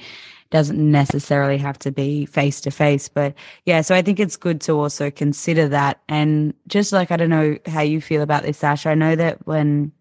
[0.54, 3.10] doesn't necessarily have to be face to face.
[3.10, 3.34] But
[3.66, 6.00] yeah, so I think it's good to also consider that.
[6.08, 8.86] And just like, I don't know how you feel about this, Ash.
[8.86, 9.92] I know that when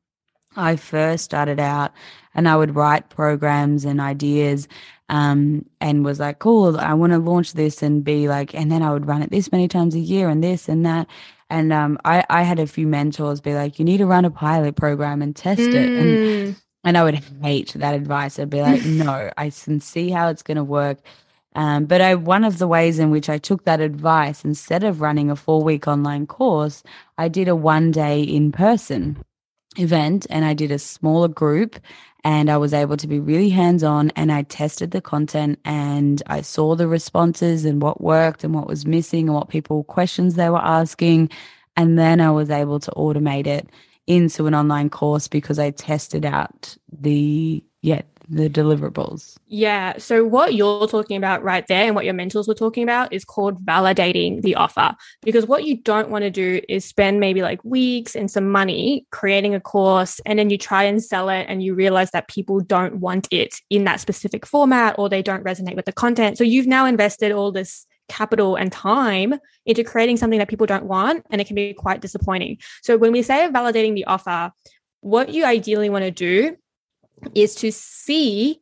[0.54, 1.92] I first started out
[2.34, 4.68] and I would write programs and ideas
[5.08, 8.82] um, and was like, cool, I want to launch this and be like, and then
[8.82, 11.06] I would run it this many times a year and this and that.
[11.48, 14.30] And um, I, I had a few mentors be like, you need to run a
[14.30, 15.74] pilot program and test mm.
[15.74, 15.88] it.
[15.88, 16.62] And mm.
[16.84, 18.38] And I would hate that advice.
[18.38, 20.98] I'd be like, no, I can see how it's going to work.
[21.54, 25.00] Um, but I, one of the ways in which I took that advice, instead of
[25.00, 26.82] running a four week online course,
[27.18, 29.22] I did a one day in person
[29.78, 31.78] event and I did a smaller group
[32.24, 36.22] and I was able to be really hands on and I tested the content and
[36.26, 40.34] I saw the responses and what worked and what was missing and what people questions
[40.34, 41.30] they were asking.
[41.76, 43.68] And then I was able to automate it
[44.06, 49.36] into an online course because I tested out the yeah the deliverables.
[49.46, 49.98] Yeah.
[49.98, 53.24] So what you're talking about right there and what your mentors were talking about is
[53.24, 54.94] called validating the offer.
[55.22, 59.06] Because what you don't want to do is spend maybe like weeks and some money
[59.10, 62.60] creating a course and then you try and sell it and you realize that people
[62.60, 66.38] don't want it in that specific format or they don't resonate with the content.
[66.38, 70.85] So you've now invested all this capital and time into creating something that people don't
[70.85, 72.59] want and it can be quite disappointing.
[72.83, 74.53] So when we say validating the offer
[75.01, 76.57] what you ideally want to do
[77.35, 78.61] is to see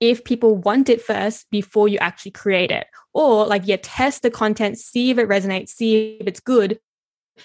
[0.00, 4.30] if people want it first before you actually create it or like yeah test the
[4.30, 6.78] content see if it resonates see if it's good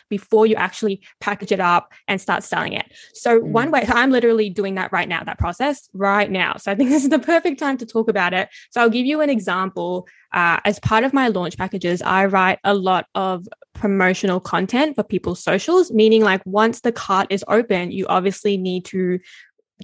[0.09, 2.91] before you actually package it up and start selling it.
[3.13, 3.43] So, mm.
[3.43, 6.57] one way, so I'm literally doing that right now, that process right now.
[6.57, 8.49] So, I think this is the perfect time to talk about it.
[8.71, 10.07] So, I'll give you an example.
[10.33, 15.03] Uh, as part of my launch packages, I write a lot of promotional content for
[15.03, 19.19] people's socials, meaning like once the cart is open, you obviously need to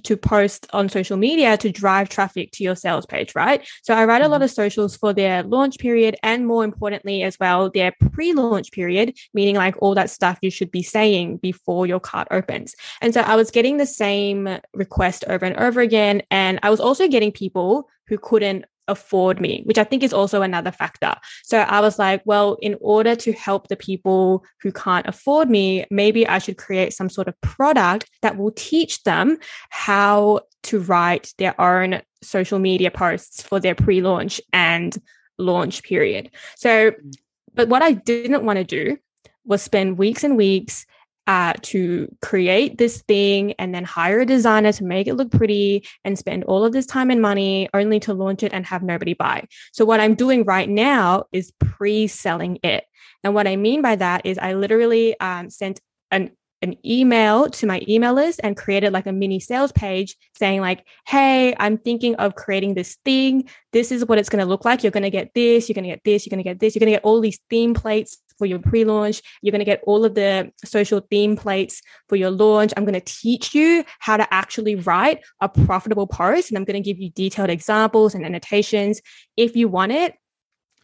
[0.04, 3.66] to post on social media to drive traffic to your sales page, right?
[3.82, 4.44] So I write a lot mm-hmm.
[4.44, 9.56] of socials for their launch period and more importantly as well, their pre-launch period, meaning
[9.56, 12.74] like all that stuff you should be saying before your cart opens.
[13.00, 16.22] And so I was getting the same request over and over again.
[16.30, 20.42] And I was also getting people who couldn't afford me, which I think is also
[20.42, 21.14] another factor.
[21.44, 25.84] So I was like, well, in order to help the people who can't afford me,
[25.90, 29.38] maybe I should create some sort of product that will teach them
[29.70, 34.96] how to write their own social media posts for their pre launch and
[35.38, 36.30] launch period.
[36.56, 37.14] So, mm.
[37.54, 38.96] but what I didn't want to do
[39.44, 40.84] was spend weeks and weeks
[41.28, 45.86] uh, to create this thing and then hire a designer to make it look pretty
[46.02, 49.12] and spend all of this time and money only to launch it and have nobody
[49.12, 49.46] buy.
[49.72, 52.84] So, what I'm doing right now is pre selling it.
[53.22, 57.66] And what I mean by that is I literally um, sent an an email to
[57.66, 62.16] my email list and created like a mini sales page saying like hey i'm thinking
[62.16, 65.10] of creating this thing this is what it's going to look like you're going to
[65.10, 66.96] get this you're going to get this you're going to get this you're going to
[66.96, 70.50] get all these theme plates for your pre-launch you're going to get all of the
[70.64, 75.20] social theme plates for your launch i'm going to teach you how to actually write
[75.40, 79.00] a profitable post and i'm going to give you detailed examples and annotations
[79.36, 80.14] if you want it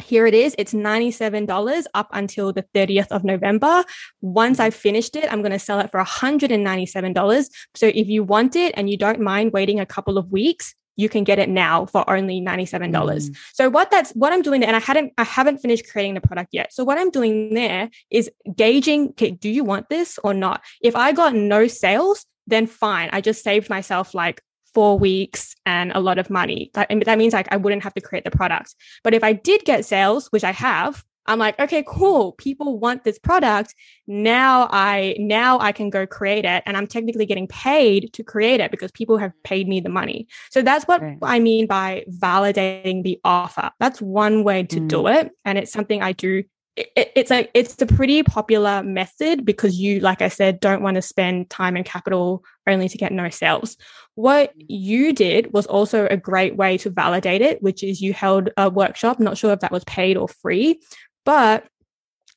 [0.03, 0.55] here it is.
[0.59, 3.85] It's $97 up until the 30th of November.
[4.21, 7.49] Once I've finished it, I'm going to sell it for $197.
[7.75, 11.09] So if you want it and you don't mind waiting a couple of weeks, you
[11.09, 12.91] can get it now for only $97.
[12.91, 13.37] Mm.
[13.53, 16.21] So what that's what I'm doing there, and I hadn't I haven't finished creating the
[16.21, 16.73] product yet.
[16.73, 20.63] So what I'm doing there is gauging, okay, do you want this or not?
[20.83, 23.11] If I got no sales, then fine.
[23.13, 24.43] I just saved myself like
[24.75, 26.71] four weeks and a lot of money.
[26.75, 28.75] That, that means like I wouldn't have to create the product.
[29.03, 32.33] But if I did get sales, which I have, I'm like, okay, cool.
[32.33, 33.75] People want this product.
[34.07, 38.61] Now I now I can go create it and I'm technically getting paid to create
[38.61, 40.29] it because people have paid me the money.
[40.51, 41.19] So that's what right.
[41.23, 43.71] I mean by validating the offer.
[43.81, 44.89] That's one way to mm.
[44.89, 46.45] do it and it's something I do
[46.77, 50.97] it, it's like it's a pretty popular method because you like i said don't want
[50.97, 53.77] to spend time and capital only to get no sales
[54.17, 58.51] what you did was also a great way to validate it which is you held
[58.57, 60.81] a workshop not sure if that was paid or free
[61.25, 61.67] but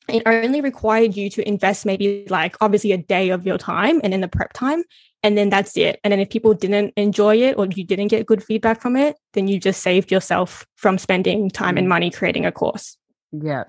[0.08, 4.14] it only required you to invest maybe like obviously a day of your time and
[4.14, 4.82] in the prep time
[5.22, 8.26] and then that's it and then if people didn't enjoy it or you didn't get
[8.26, 11.90] good feedback from it then you just saved yourself from spending time and mm.
[11.90, 12.96] money creating a course
[13.32, 13.64] yeah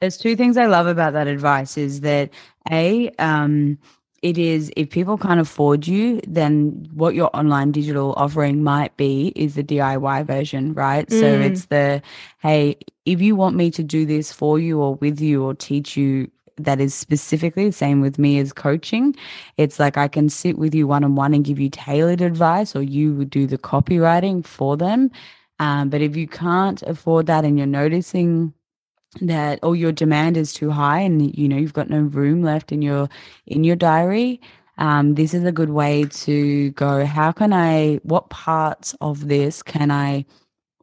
[0.00, 2.30] there's two things I love about that advice is that
[2.70, 3.78] a um,
[4.22, 9.32] it is if people can't afford you, then what your online digital offering might be
[9.34, 11.06] is the DIY version, right?
[11.08, 11.20] Mm.
[11.20, 12.02] So it's the
[12.40, 12.78] hey,
[13.12, 16.30] if you want me to do this for you or with you or teach you
[16.64, 19.16] that is specifically the same with me as coaching.
[19.56, 22.76] It's like I can sit with you one on one and give you tailored advice,
[22.76, 25.10] or you would do the copywriting for them.
[25.58, 28.52] Um, but if you can't afford that and you're noticing
[29.20, 32.70] that or your demand is too high and you know you've got no room left
[32.70, 33.08] in your
[33.46, 34.40] in your diary
[34.78, 39.62] um, this is a good way to go how can i what parts of this
[39.64, 40.24] can i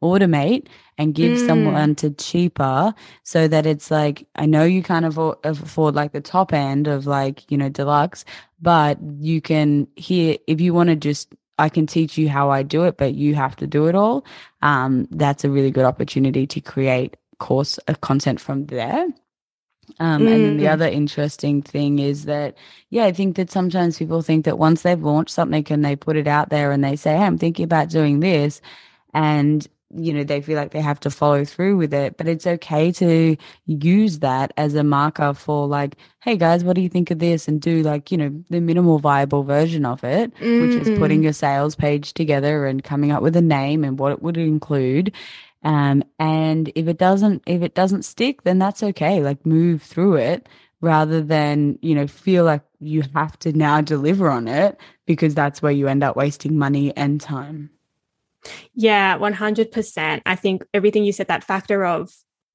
[0.02, 1.46] automate and give mm.
[1.46, 2.94] someone to cheaper
[3.24, 7.06] so that it's like i know you can't afford, afford like the top end of
[7.06, 8.24] like you know deluxe
[8.60, 12.62] but you can here if you want to just I can teach you how I
[12.62, 14.24] do it, but you have to do it all.
[14.62, 19.08] Um, that's a really good opportunity to create course of content from there.
[20.00, 20.32] Um, mm.
[20.32, 20.72] And then the mm.
[20.72, 22.56] other interesting thing is that,
[22.90, 26.16] yeah, I think that sometimes people think that once they've launched something and they put
[26.16, 28.60] it out there and they say, hey, I'm thinking about doing this,
[29.14, 32.46] and you know they feel like they have to follow through with it but it's
[32.46, 37.10] okay to use that as a marker for like hey guys what do you think
[37.10, 40.60] of this and do like you know the minimal viable version of it mm.
[40.60, 41.24] which is putting mm.
[41.24, 45.12] your sales page together and coming up with a name and what it would include
[45.62, 49.22] um, and if it doesn't, if it doesn't stick, then that's okay.
[49.22, 50.48] Like move through it
[50.80, 55.60] rather than, you know, feel like you have to now deliver on it because that's
[55.60, 57.70] where you end up wasting money and time.
[58.74, 60.22] Yeah, 100%.
[60.24, 62.10] I think everything you said, that factor of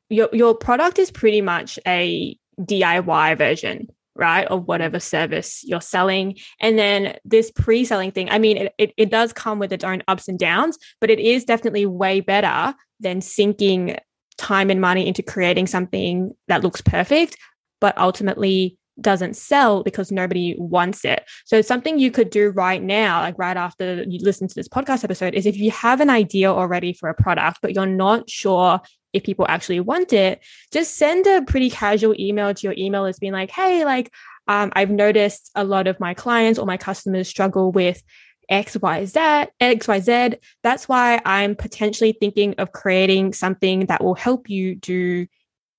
[0.10, 6.38] your, your product is pretty much a DIY version right of whatever service you're selling
[6.62, 10.04] and then this pre-selling thing i mean it, it, it, does come with its own
[10.08, 13.98] ups and downs but it is definitely way better than sinking
[14.38, 17.38] time and money into creating something that looks perfect,
[17.80, 21.24] but ultimately doesn't sell because nobody wants it.
[21.46, 25.04] So something you could do right now, like right after you listen to this podcast
[25.04, 28.82] episode, is if you have an idea already for a product, but you're not sure
[29.14, 33.20] if people actually want it, just send a pretty casual email to your email as
[33.20, 34.12] being like, hey, like
[34.48, 38.02] um, I've noticed a lot of my clients or my customers struggle with
[38.50, 40.30] X, Y, Z, X, Y, Z.
[40.64, 45.28] That's why I'm potentially thinking of creating something that will help you do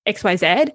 [0.06, 0.66] X, Y, Z.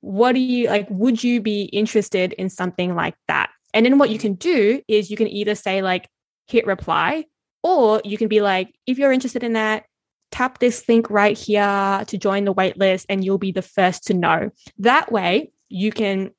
[0.00, 0.86] What do you like?
[0.90, 3.50] Would you be interested in something like that?
[3.74, 4.28] And then what you mm-hmm.
[4.28, 6.08] can do is you can either say, like,
[6.46, 7.26] hit reply,
[7.62, 9.84] or you can be like, if you're interested in that,
[10.32, 14.14] tap this link right here to join the waitlist, and you'll be the first to
[14.14, 14.50] know.
[14.78, 16.30] That way, you can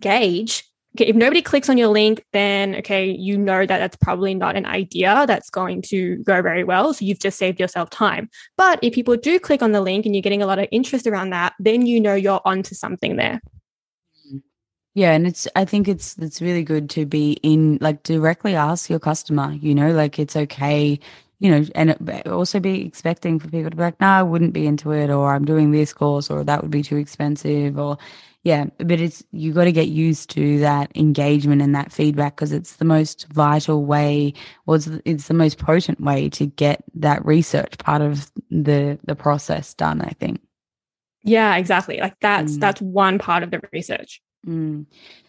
[0.00, 0.64] gauge
[0.96, 4.56] okay, if nobody clicks on your link, then okay, you know that that's probably not
[4.56, 6.92] an idea that's going to go very well.
[6.94, 8.28] So you've just saved yourself time.
[8.56, 11.06] But if people do click on the link and you're getting a lot of interest
[11.06, 13.40] around that, then you know you're onto something there.
[14.94, 18.90] Yeah, and it's I think it's it's really good to be in like directly ask
[18.90, 21.00] your customer, you know, like it's okay,
[21.38, 24.66] you know, and also be expecting for people to be like, no, I wouldn't be
[24.66, 27.96] into it, or I'm doing this course, or that would be too expensive, or
[28.44, 32.50] yeah, but it's you got to get used to that engagement and that feedback because
[32.50, 34.34] it's the most vital way,
[34.66, 39.14] or it's, it's the most potent way to get that research part of the the
[39.14, 40.00] process done.
[40.00, 40.40] I think.
[41.22, 41.98] Yeah, exactly.
[41.98, 42.60] Like that's mm.
[42.60, 44.20] that's one part of the research.
[44.44, 44.86] Mm.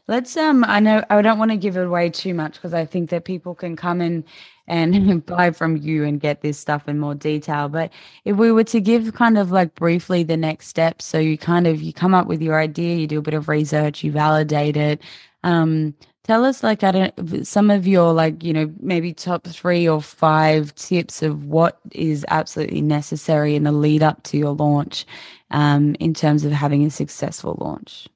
[0.08, 3.12] Let's um I know I don't want to give away too much because I think
[3.12, 4.26] that people can come in
[4.68, 7.70] and buy from you and get this stuff in more detail.
[7.70, 7.92] But
[8.26, 11.68] if we were to give kind of like briefly the next steps, so you kind
[11.68, 14.78] of you come up with your idea, you do a bit of research, you validate
[14.78, 15.02] it.
[15.44, 15.94] Um,
[16.24, 20.02] tell us like I don't some of your like you know maybe top three or
[20.02, 25.06] five tips of what is absolutely necessary in the lead up to your launch,
[25.52, 28.08] um, in terms of having a successful launch.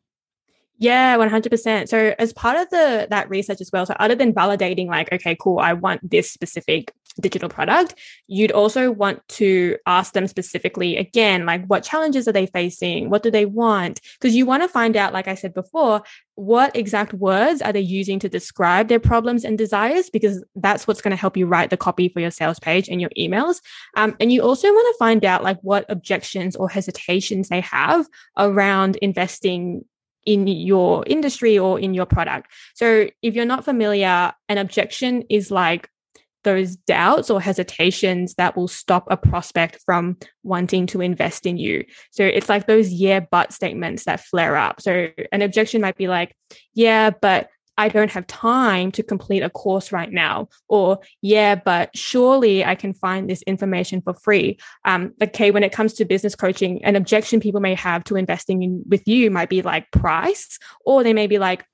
[0.80, 1.88] Yeah, 100%.
[1.88, 5.36] So as part of the that research as well, so other than validating like okay,
[5.40, 7.96] cool, I want this specific digital product,
[8.28, 13.10] you'd also want to ask them specifically again, like what challenges are they facing?
[13.10, 14.02] What do they want?
[14.20, 16.04] Because you want to find out, like I said before,
[16.36, 20.12] what exact words are they using to describe their problems and desires?
[20.12, 23.02] Because that's what's going to help you write the copy for your sales page and
[23.02, 23.62] your emails.
[23.96, 28.06] Um, and you also want to find out like what objections or hesitations they have
[28.38, 29.84] around investing
[30.28, 32.52] in your industry or in your product.
[32.76, 35.90] So if you're not familiar, an objection is like
[36.44, 41.86] those doubts or hesitations that will stop a prospect from wanting to invest in you.
[42.12, 44.82] So it's like those yeah, but statements that flare up.
[44.82, 46.36] So an objection might be like,
[46.74, 50.50] yeah, but I don't have time to complete a course right now.
[50.68, 54.58] Or, yeah, but surely I can find this information for free.
[54.84, 58.64] Um, okay, when it comes to business coaching, an objection people may have to investing
[58.64, 61.66] in with you might be like price, or they may be like,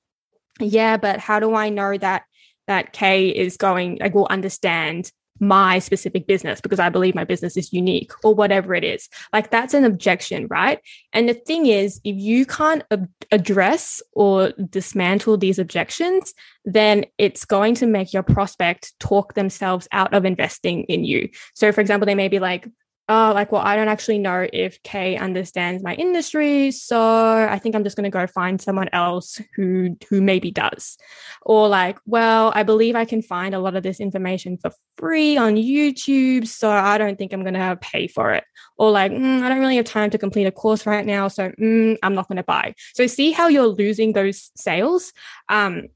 [0.60, 2.24] yeah, but how do I know that
[2.66, 5.10] that Kay is going, like, will understand
[5.40, 9.08] my specific business because I believe my business is unique or whatever it is.
[9.32, 10.78] Like that's an objection, right?
[11.12, 17.44] And the thing is, if you can't ab- address or dismantle these objections, then it's
[17.44, 21.28] going to make your prospect talk themselves out of investing in you.
[21.54, 22.68] So, for example, they may be like,
[23.08, 27.74] oh, like, well, I don't actually know if Kay understands my industry, so I think
[27.74, 30.96] I'm just going to go find someone else who who maybe does.
[31.42, 35.36] Or like, well, I believe I can find a lot of this information for free
[35.36, 38.44] on YouTube, so I don't think I'm going to pay for it.
[38.76, 41.50] Or like, mm, I don't really have time to complete a course right now, so
[41.50, 42.74] mm, I'm not going to buy.
[42.94, 45.12] So see how you're losing those sales.
[45.48, 45.88] Um,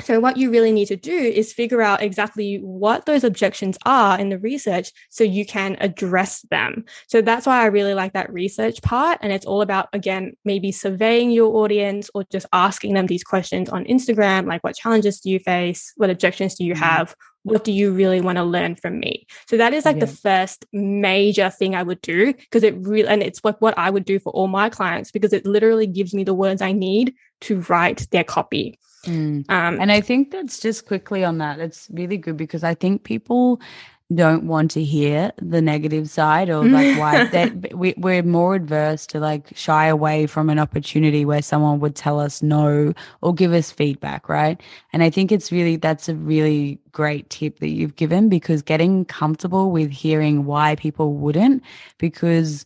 [0.00, 4.18] so, what you really need to do is figure out exactly what those objections are
[4.18, 6.84] in the research so you can address them.
[7.08, 9.18] So, that's why I really like that research part.
[9.22, 13.68] And it's all about, again, maybe surveying your audience or just asking them these questions
[13.68, 15.92] on Instagram like, what challenges do you face?
[15.96, 16.84] What objections do you mm-hmm.
[16.84, 17.16] have?
[17.42, 19.26] What do you really want to learn from me?
[19.48, 20.04] So, that is like yeah.
[20.04, 23.90] the first major thing I would do because it really, and it's like what I
[23.90, 27.14] would do for all my clients because it literally gives me the words I need
[27.40, 28.78] to write their copy.
[29.04, 29.48] Mm.
[29.48, 31.60] Um, and I think that's just quickly on that.
[31.60, 33.60] It's really good because I think people
[34.14, 39.06] don't want to hear the negative side or like why that we, we're more adverse
[39.06, 43.52] to like shy away from an opportunity where someone would tell us no or give
[43.52, 44.62] us feedback right
[44.94, 49.04] and i think it's really that's a really great tip that you've given because getting
[49.04, 51.62] comfortable with hearing why people wouldn't
[51.98, 52.64] because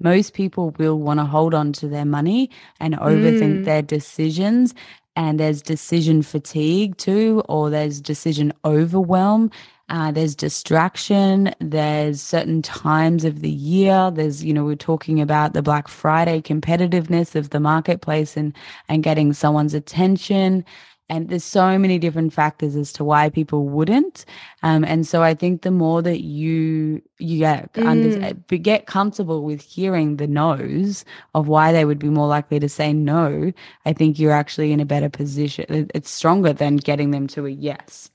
[0.00, 2.48] most people will want to hold on to their money
[2.80, 3.64] and overthink mm.
[3.66, 4.74] their decisions
[5.18, 9.50] and there's decision fatigue too, or there's decision overwhelm.
[9.88, 11.52] Uh, there's distraction.
[11.60, 14.12] There's certain times of the year.
[14.12, 18.54] There's, you know, we're talking about the Black Friday competitiveness of the marketplace and,
[18.88, 20.64] and getting someone's attention
[21.08, 24.24] and there's so many different factors as to why people wouldn't
[24.62, 27.86] um, and so i think the more that you you get mm.
[27.86, 31.04] under, get comfortable with hearing the no's
[31.34, 33.52] of why they would be more likely to say no
[33.86, 37.50] i think you're actually in a better position it's stronger than getting them to a
[37.50, 38.10] yes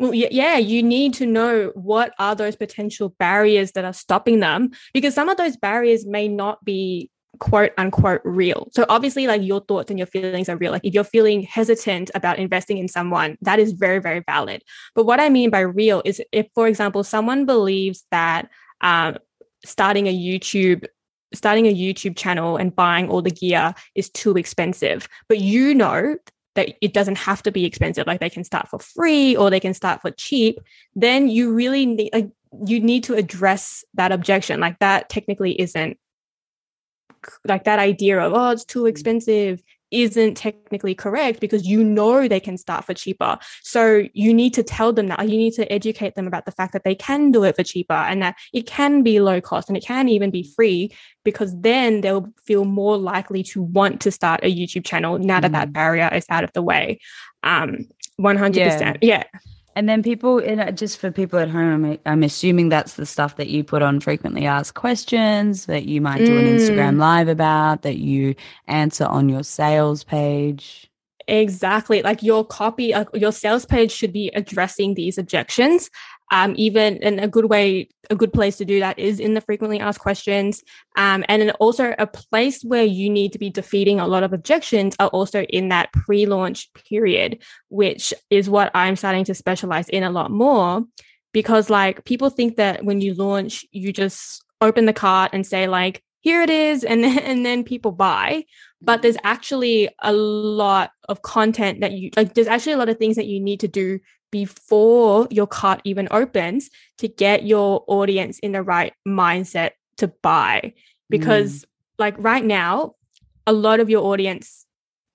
[0.00, 4.70] well, yeah, you need to know what are those potential barriers that are stopping them
[4.94, 8.68] because some of those barriers may not be quote unquote real.
[8.72, 10.72] So obviously like your thoughts and your feelings are real.
[10.72, 14.62] Like if you're feeling hesitant about investing in someone, that is very, very valid.
[14.94, 18.48] But what I mean by real is if, for example, someone believes that
[18.80, 19.18] um,
[19.64, 20.86] starting a YouTube
[21.34, 26.16] starting a YouTube channel and buying all the gear is too expensive, but you know
[26.54, 29.60] that it doesn't have to be expensive, like they can start for free or they
[29.60, 30.58] can start for cheap,
[30.94, 32.32] then you really need
[32.66, 34.58] you need to address that objection.
[34.58, 35.98] Like that technically isn't
[37.46, 38.88] like that idea of oh it's too mm.
[38.88, 43.38] expensive isn't technically correct because you know they can start for cheaper.
[43.62, 46.72] So you need to tell them that you need to educate them about the fact
[46.74, 49.76] that they can do it for cheaper and that it can be low cost and
[49.76, 50.92] it can even be free
[51.24, 55.50] because then they'll feel more likely to want to start a YouTube channel now that
[55.50, 55.54] mm.
[55.54, 57.00] that barrier is out of the way.
[57.42, 57.86] Um
[58.20, 58.56] 100%.
[58.56, 58.96] Yeah.
[59.00, 59.24] yeah.
[59.78, 60.40] And then people,
[60.72, 64.00] just for people at home, I'm, I'm, assuming that's the stuff that you put on
[64.00, 66.40] frequently asked questions that you might do mm.
[66.40, 68.34] an Instagram live about, that you
[68.66, 70.90] answer on your sales page.
[71.28, 72.02] Exactly.
[72.02, 75.90] Like your copy, uh, your sales page should be addressing these objections
[76.30, 79.40] um, even and a good way, a good place to do that is in the
[79.40, 80.62] frequently asked questions.
[80.96, 84.94] Um, and also a place where you need to be defeating a lot of objections
[84.98, 90.10] are also in that pre-launch period, which is what I'm starting to specialize in a
[90.10, 90.84] lot more.
[91.32, 95.68] Because like people think that when you launch, you just open the cart and say
[95.68, 98.44] like, here it is and then, and then people buy.
[98.80, 102.98] But there's actually a lot of content that you like there's actually a lot of
[102.98, 103.98] things that you need to do
[104.30, 110.72] before your cart even opens to get your audience in the right mindset to buy.
[111.10, 111.64] Because mm.
[111.98, 112.94] like right now
[113.46, 114.66] a lot of your audience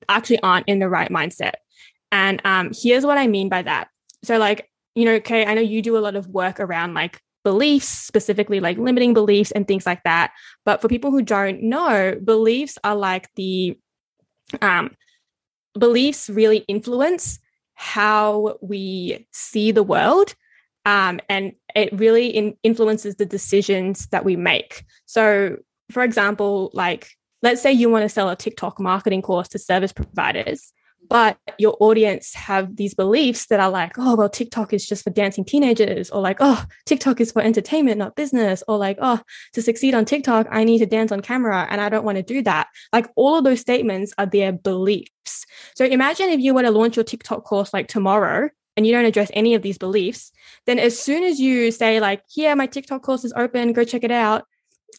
[0.09, 1.53] actually aren't in the right mindset.
[2.11, 3.87] And um here's what i mean by that.
[4.23, 7.19] So like you know okay i know you do a lot of work around like
[7.43, 10.31] beliefs, specifically like limiting beliefs and things like that.
[10.65, 13.77] But for people who don't know, beliefs are like the
[14.61, 14.95] um,
[15.77, 17.39] beliefs really influence
[17.75, 20.35] how we see the world.
[20.85, 24.83] Um, and it really in- influences the decisions that we make.
[25.05, 25.57] So,
[25.91, 27.09] for example, like
[27.41, 30.73] let's say you want to sell a TikTok marketing course to service providers
[31.13, 35.11] but your audience have these beliefs that are like oh well tiktok is just for
[35.11, 39.21] dancing teenagers or like oh tiktok is for entertainment not business or like oh
[39.53, 42.23] to succeed on tiktok i need to dance on camera and i don't want to
[42.23, 42.67] do that.
[42.91, 45.45] Like all of those statements are their beliefs.
[45.75, 49.05] So imagine if you were to launch your tiktok course like tomorrow and you don't
[49.05, 50.31] address any of these beliefs
[50.65, 54.03] then as soon as you say like yeah my tiktok course is open go check
[54.03, 54.45] it out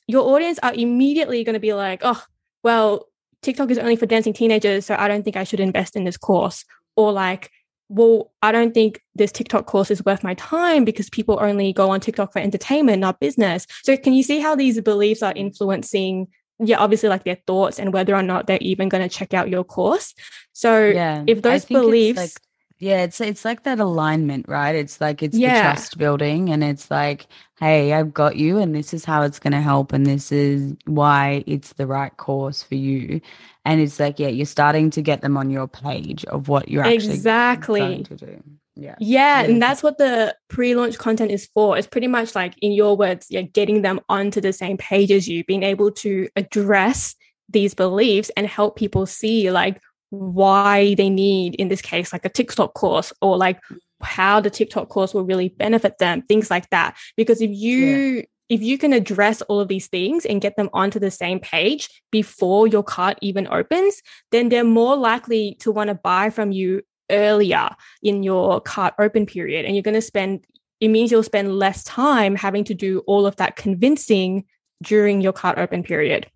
[0.07, 2.23] your audience are immediately going to be like oh
[2.63, 3.07] well
[3.45, 6.17] TikTok is only for dancing teenagers, so I don't think I should invest in this
[6.17, 6.65] course.
[6.97, 7.51] Or like,
[7.89, 11.91] well, I don't think this TikTok course is worth my time because people only go
[11.91, 13.67] on TikTok for entertainment, not business.
[13.83, 16.29] So can you see how these beliefs are influencing
[16.61, 19.49] yeah, obviously like their thoughts and whether or not they're even going to check out
[19.49, 20.15] your course.
[20.53, 22.31] So yeah, if those beliefs like,
[22.79, 24.75] yeah, it's it's like that alignment, right?
[24.75, 25.55] It's like it's yeah.
[25.55, 27.27] the trust building and it's like,
[27.59, 30.75] hey, I've got you and this is how it's going to help and this is
[30.85, 33.21] why it's the right course for you.
[33.65, 36.85] And it's like, yeah, you're starting to get them on your page of what you're
[36.85, 38.43] actually exactly to do.
[38.75, 38.97] Yeah.
[38.99, 39.45] yeah.
[39.45, 39.51] Yeah.
[39.51, 41.79] And that's what the pre launch content is for.
[41.79, 45.29] It's pretty much like, in your words, yeah, getting them onto the same page as
[45.29, 47.15] you, being able to address
[47.49, 49.81] these beliefs and help people see, like,
[50.19, 53.61] why they need, in this case, like a TikTok course or like
[54.03, 56.97] how the TikTok course will really benefit them, things like that.
[57.17, 58.23] Because if you yeah.
[58.49, 61.89] if you can address all of these things and get them onto the same page
[62.11, 66.83] before your cart even opens, then they're more likely to want to buy from you
[67.11, 67.69] earlier
[68.03, 69.65] in your cart open period.
[69.65, 70.47] And you're going to spend
[70.81, 74.45] it means you'll spend less time having to do all of that convincing
[74.83, 76.27] during your cart open period.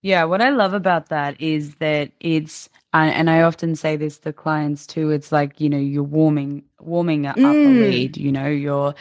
[0.00, 2.68] Yeah, what I love about that is that it's
[3.00, 5.10] and I often say this to clients too.
[5.10, 7.44] It's like you know you're warming warming up mm.
[7.44, 8.16] a lead.
[8.16, 8.94] You know you're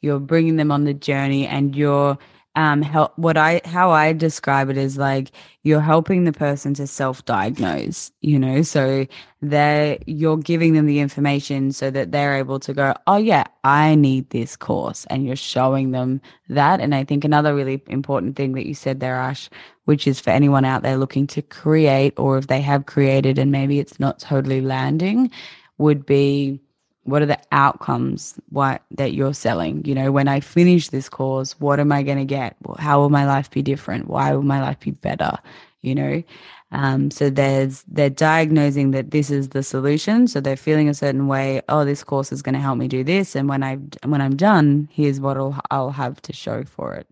[0.00, 2.18] you're bringing them on the journey, and you're
[2.54, 5.30] um help what i how i describe it is like
[5.62, 8.62] you're helping the person to self-diagnose you know?
[8.62, 9.06] So
[9.42, 13.94] they you're giving them the information so that they're able to go oh yeah i
[13.94, 16.80] need this course and you're showing them that.
[16.80, 19.48] And i think another really important thing that you said there ash
[19.84, 23.50] which is for anyone out there looking to create or if they have created and
[23.52, 25.30] maybe it's not totally landing
[25.78, 26.60] would be
[27.08, 29.84] what are the outcomes what that you're selling?
[29.84, 33.10] You know when i finish this course what am i going to get how will
[33.10, 34.08] my life be different?
[34.08, 35.32] Why will my life be better?
[35.80, 36.22] You know?
[36.70, 40.28] Um, so there's they're diagnosing that this is the solution.
[40.28, 43.02] So they're feeling a certain way oh this course is going to help me do
[43.04, 43.34] this.
[43.34, 47.06] And when i when i'm done here's what I'll, I'll have to show for it.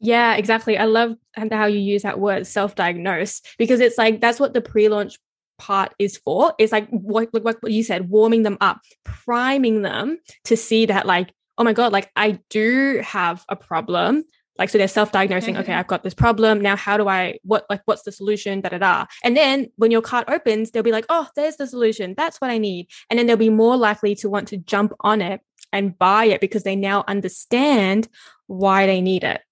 [0.00, 0.76] Yeah, exactly.
[0.76, 1.16] I love
[1.50, 5.18] how you use that word self-diagnose because it's like that's what the pre-launch
[5.58, 10.56] part is for is like what, what you said warming them up priming them to
[10.56, 14.24] see that like oh my god like i do have a problem.
[14.58, 15.62] Like so they're self-diagnosing mm-hmm.
[15.64, 18.70] okay i've got this problem now how do i what like what's the solution da
[18.70, 19.06] da da.
[19.22, 22.50] And then when your cart opens they'll be like oh there's the solution that's what
[22.50, 22.88] i need.
[23.10, 25.42] And then they'll be more likely to want to jump on it
[25.72, 28.08] and buy it because they now understand
[28.46, 29.42] why they need it.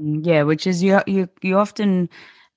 [0.00, 2.08] Mm, yeah which is you you you often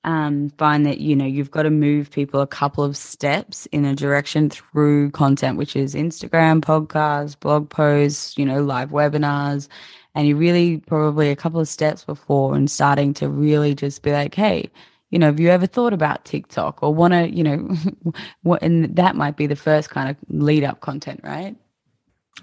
[0.04, 3.86] um, find that you know you've got to move people a couple of steps in
[3.86, 9.68] a direction through content, which is Instagram, podcasts, blog posts, you know, live webinars,
[10.16, 14.12] and you really probably a couple of steps before and starting to really just be
[14.12, 14.70] like, hey,
[15.12, 17.76] you know, have you ever thought about TikTok or want to, you know,
[18.44, 18.62] what?
[18.64, 21.56] And that might be the first kind of lead up content, right?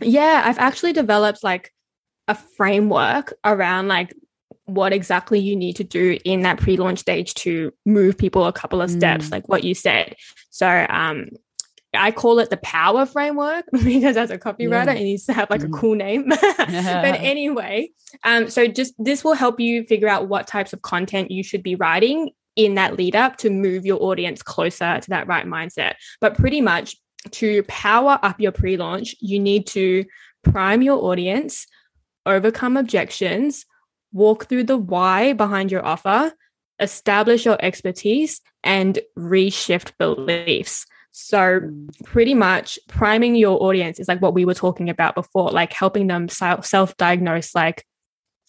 [0.00, 1.72] Yeah, I've actually developed like
[2.28, 4.14] a framework around like
[4.68, 8.80] what exactly you need to do in that pre-launch stage to move people a couple
[8.80, 9.32] of steps mm.
[9.32, 10.14] like what you said
[10.50, 11.28] so um
[11.94, 14.92] I call it the power framework because as a copywriter, yeah.
[14.92, 15.68] it needs to have like mm.
[15.68, 16.28] a cool name.
[16.28, 16.38] but
[16.68, 17.90] anyway,
[18.24, 21.62] um, so just this will help you figure out what types of content you should
[21.62, 25.94] be writing in that lead up to move your audience closer to that right mindset.
[26.20, 26.96] But pretty much
[27.30, 30.04] to power up your pre launch, you need to
[30.42, 31.66] prime your audience,
[32.26, 33.64] overcome objections,
[34.12, 36.32] walk through the why behind your offer,
[36.80, 40.86] establish your expertise, and reshift beliefs.
[41.12, 41.88] So, mm.
[42.04, 46.06] pretty much priming your audience is like what we were talking about before, like helping
[46.06, 47.84] them self diagnose, like,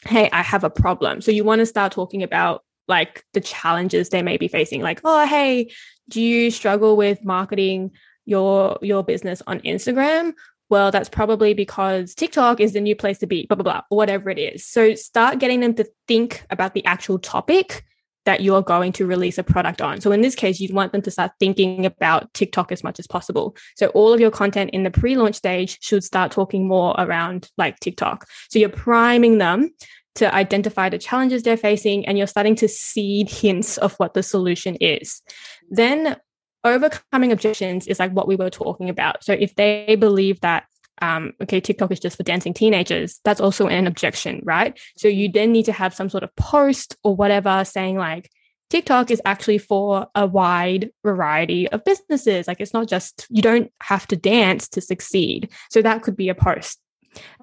[0.06, 1.22] hey, I have a problem.
[1.22, 5.02] So, you want to start talking about like the challenges they may be facing, like,
[5.04, 5.72] oh, hey,
[6.10, 7.92] do you struggle with marketing
[8.26, 10.34] your your business on Instagram?
[10.70, 14.30] Well, that's probably because TikTok is the new place to be, blah, blah, blah, whatever
[14.30, 14.66] it is.
[14.66, 17.84] So start getting them to think about the actual topic
[18.26, 20.02] that you're going to release a product on.
[20.02, 23.08] So in this case, you'd want them to start thinking about TikTok as much as
[23.08, 23.56] possible.
[23.76, 27.80] So all of your content in the pre-launch stage should start talking more around like
[27.80, 28.28] TikTok.
[28.50, 29.72] So you're priming them
[30.16, 34.22] to identify the challenges they're facing and you're starting to seed hints of what the
[34.22, 35.22] solution is.
[35.70, 36.18] Then
[36.64, 39.24] overcoming objections is like what we were talking about.
[39.24, 40.66] So if they believe that
[41.02, 44.78] um, okay, TikTok is just for dancing teenagers, that's also an objection, right?
[44.98, 48.30] So you then need to have some sort of post or whatever saying like,
[48.70, 52.48] TikTok is actually for a wide variety of businesses.
[52.48, 55.50] Like it's not just, you don't have to dance to succeed.
[55.72, 56.80] So that could be a post.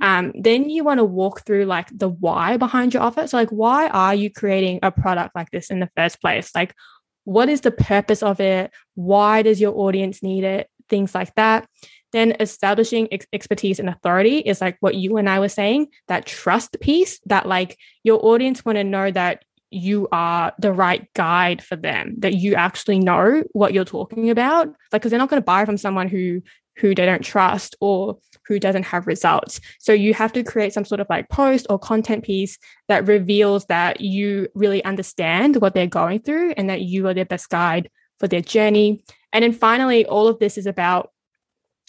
[0.01, 3.27] Um, then you want to walk through like the why behind your offer.
[3.27, 6.55] So, like, why are you creating a product like this in the first place?
[6.55, 6.75] Like,
[7.27, 8.71] what is the purpose of it?
[8.95, 10.71] Why does your audience need it?
[10.89, 11.69] Things like that.
[12.13, 16.25] Then establishing ex- expertise and authority is like what you and I were saying, that
[16.25, 21.65] trust piece that like your audience want to know that you are the right guide
[21.65, 24.69] for them, that you actually know what you're talking about.
[24.69, 26.43] Like, because they're not going to buy from someone who
[26.77, 29.61] who they don't trust or who doesn't have results.
[29.81, 32.59] So you have to create some sort of like post or content piece
[32.89, 37.25] that reveals that you really understand what they're going through and that you are their
[37.25, 39.03] best guide for their journey.
[39.33, 41.11] And then finally, all of this is about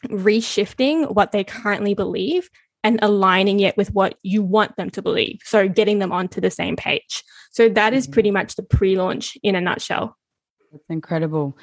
[0.05, 2.49] reshifting what they currently believe
[2.83, 5.39] and aligning it with what you want them to believe.
[5.43, 7.23] So getting them onto the same page.
[7.51, 8.13] So that is mm-hmm.
[8.13, 10.15] pretty much the pre-launch in a nutshell.
[10.71, 11.57] That's incredible.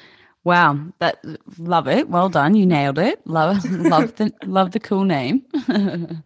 [0.45, 1.19] Wow, that
[1.57, 2.07] love it.
[2.07, 2.55] Well done.
[2.55, 3.25] You nailed it.
[3.27, 5.43] Love love the love the cool name.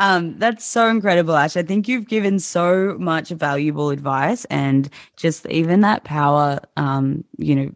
[0.00, 1.56] um, that's so incredible, Ash.
[1.56, 7.56] I think you've given so much valuable advice and just even that power um, you
[7.56, 7.72] know,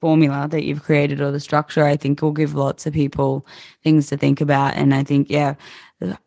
[0.00, 3.46] formula that you've created or the structure, I think will give lots of people
[3.82, 4.74] things to think about.
[4.74, 5.54] And I think, yeah,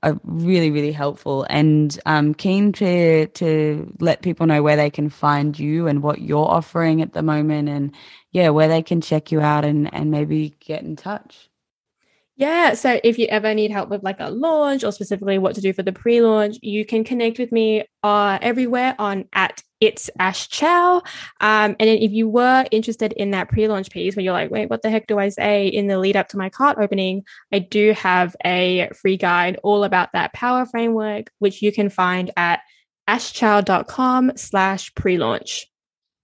[0.03, 1.45] are really, really helpful.
[1.49, 6.21] And I'm keen to to let people know where they can find you and what
[6.21, 7.93] you're offering at the moment and
[8.31, 11.49] yeah, where they can check you out and and maybe get in touch.
[12.35, 12.73] Yeah.
[12.73, 15.71] So if you ever need help with like a launch or specifically what to do
[15.71, 20.47] for the pre launch, you can connect with me uh, everywhere on at it's Ash
[20.47, 20.97] Chow.
[21.41, 24.49] Um, and then if you were interested in that pre launch piece where you're like,
[24.49, 27.23] wait, what the heck do I say in the lead up to my cart opening?
[27.51, 32.31] I do have a free guide all about that power framework, which you can find
[32.37, 32.61] at
[33.09, 35.67] ashchow.com slash pre launch.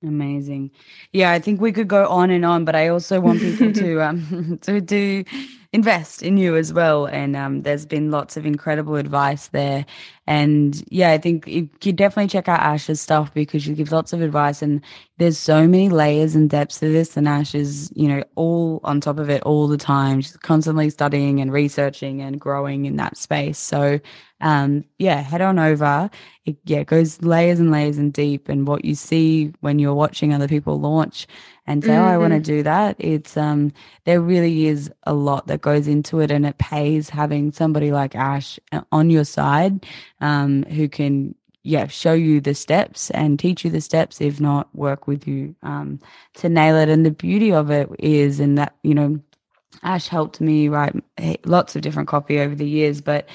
[0.02, 0.72] Amazing.
[1.12, 4.02] Yeah, I think we could go on and on, but I also want people to
[4.08, 5.26] um to do
[5.72, 7.06] invest in you as well.
[7.06, 9.86] And um, there's been lots of incredible advice there.
[10.26, 14.22] And yeah, I think you, definitely check out Ash's stuff because she gives lots of
[14.22, 14.62] advice.
[14.62, 14.82] And
[15.18, 17.16] there's so many layers and depths to this.
[17.18, 20.22] And Ash is, you know, all on top of it all the time.
[20.22, 23.60] She's constantly studying and researching and growing in that space.
[23.60, 24.00] So
[24.42, 26.10] um, yeah, head on over.
[26.46, 28.50] It yeah, goes layers and layers and deep.
[28.50, 31.28] And what you see when you're watching other people launch
[31.70, 32.02] and say, mm-hmm.
[32.02, 33.72] "Oh, I want to do that." It's um,
[34.06, 38.16] there really is a lot that goes into it, and it pays having somebody like
[38.16, 39.86] Ash uh, on your side,
[40.20, 44.68] um, who can yeah show you the steps and teach you the steps, if not
[44.76, 46.00] work with you um,
[46.34, 46.90] to nail it.
[46.90, 49.20] And the beauty of it is, in that you know,
[49.84, 50.96] Ash helped me write
[51.46, 53.30] lots of different copy over the years, but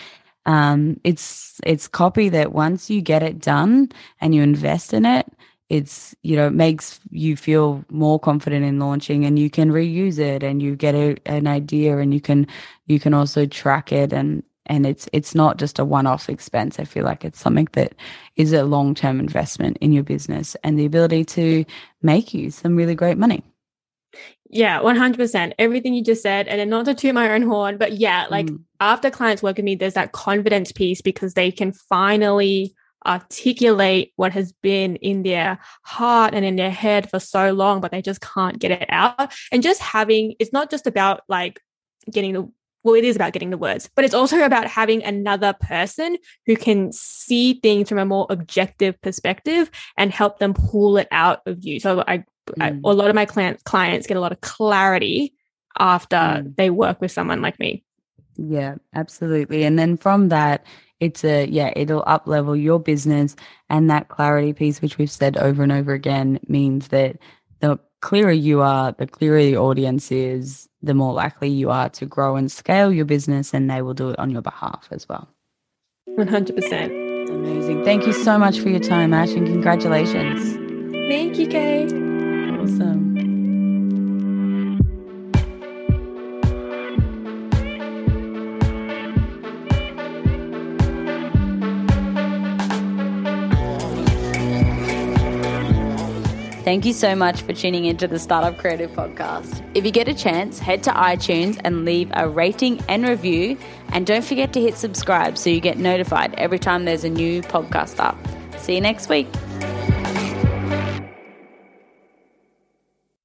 [0.45, 5.25] um, it's it's copy that once you get it done and you invest in it
[5.75, 10.21] it's you know it makes you feel more confident in launching and you can reuse
[10.21, 12.47] it and you get a, an idea and you can
[12.87, 16.79] you can also track it and and it's it's not just a one-off expense.
[16.79, 17.95] I feel like it's something that
[18.37, 21.65] is a long-term investment in your business and the ability to
[22.03, 23.43] make you some really great money.
[24.49, 27.95] Yeah 100% everything you just said and then not to toot my own horn but
[27.95, 28.61] yeah like mm.
[28.79, 32.73] after clients work with me there's that confidence piece because they can finally
[33.07, 37.91] articulate what has been in their heart and in their head for so long, but
[37.91, 39.33] they just can't get it out.
[39.53, 41.61] And just having, it's not just about like
[42.11, 42.51] getting the
[42.85, 46.55] well, it is about getting the words, but it's also about having another person who
[46.55, 51.65] can see things from a more objective perspective and help them pull it out of
[51.65, 51.81] you.
[51.81, 52.25] So I, mm.
[52.61, 55.33] I a lot of my clients clients get a lot of clarity
[55.79, 56.57] after mm.
[56.57, 57.83] they work with someone like me.
[58.37, 59.65] Yeah, absolutely.
[59.65, 60.67] And then from that,
[61.05, 63.37] it's a yeah it'll up level your business.
[63.69, 67.19] And that clarity piece which we've said over and over again means that
[67.61, 72.07] the clearer you are the clearer the audience is the more likely you are to
[72.07, 75.29] grow and scale your business and they will do it on your behalf as well.
[76.19, 77.85] 100% amazing.
[77.85, 80.55] Thank you so much for your time ash and congratulations.
[81.09, 83.04] Thank you kay awesome
[96.65, 99.63] Thank you so much for tuning into the Startup Creative Podcast.
[99.75, 103.59] If you get a chance, head to iTunes and leave a rating and review.
[103.89, 107.43] And don't forget to hit subscribe so you get notified every time there's a new
[107.43, 108.17] podcast up.
[108.59, 109.29] See you next week.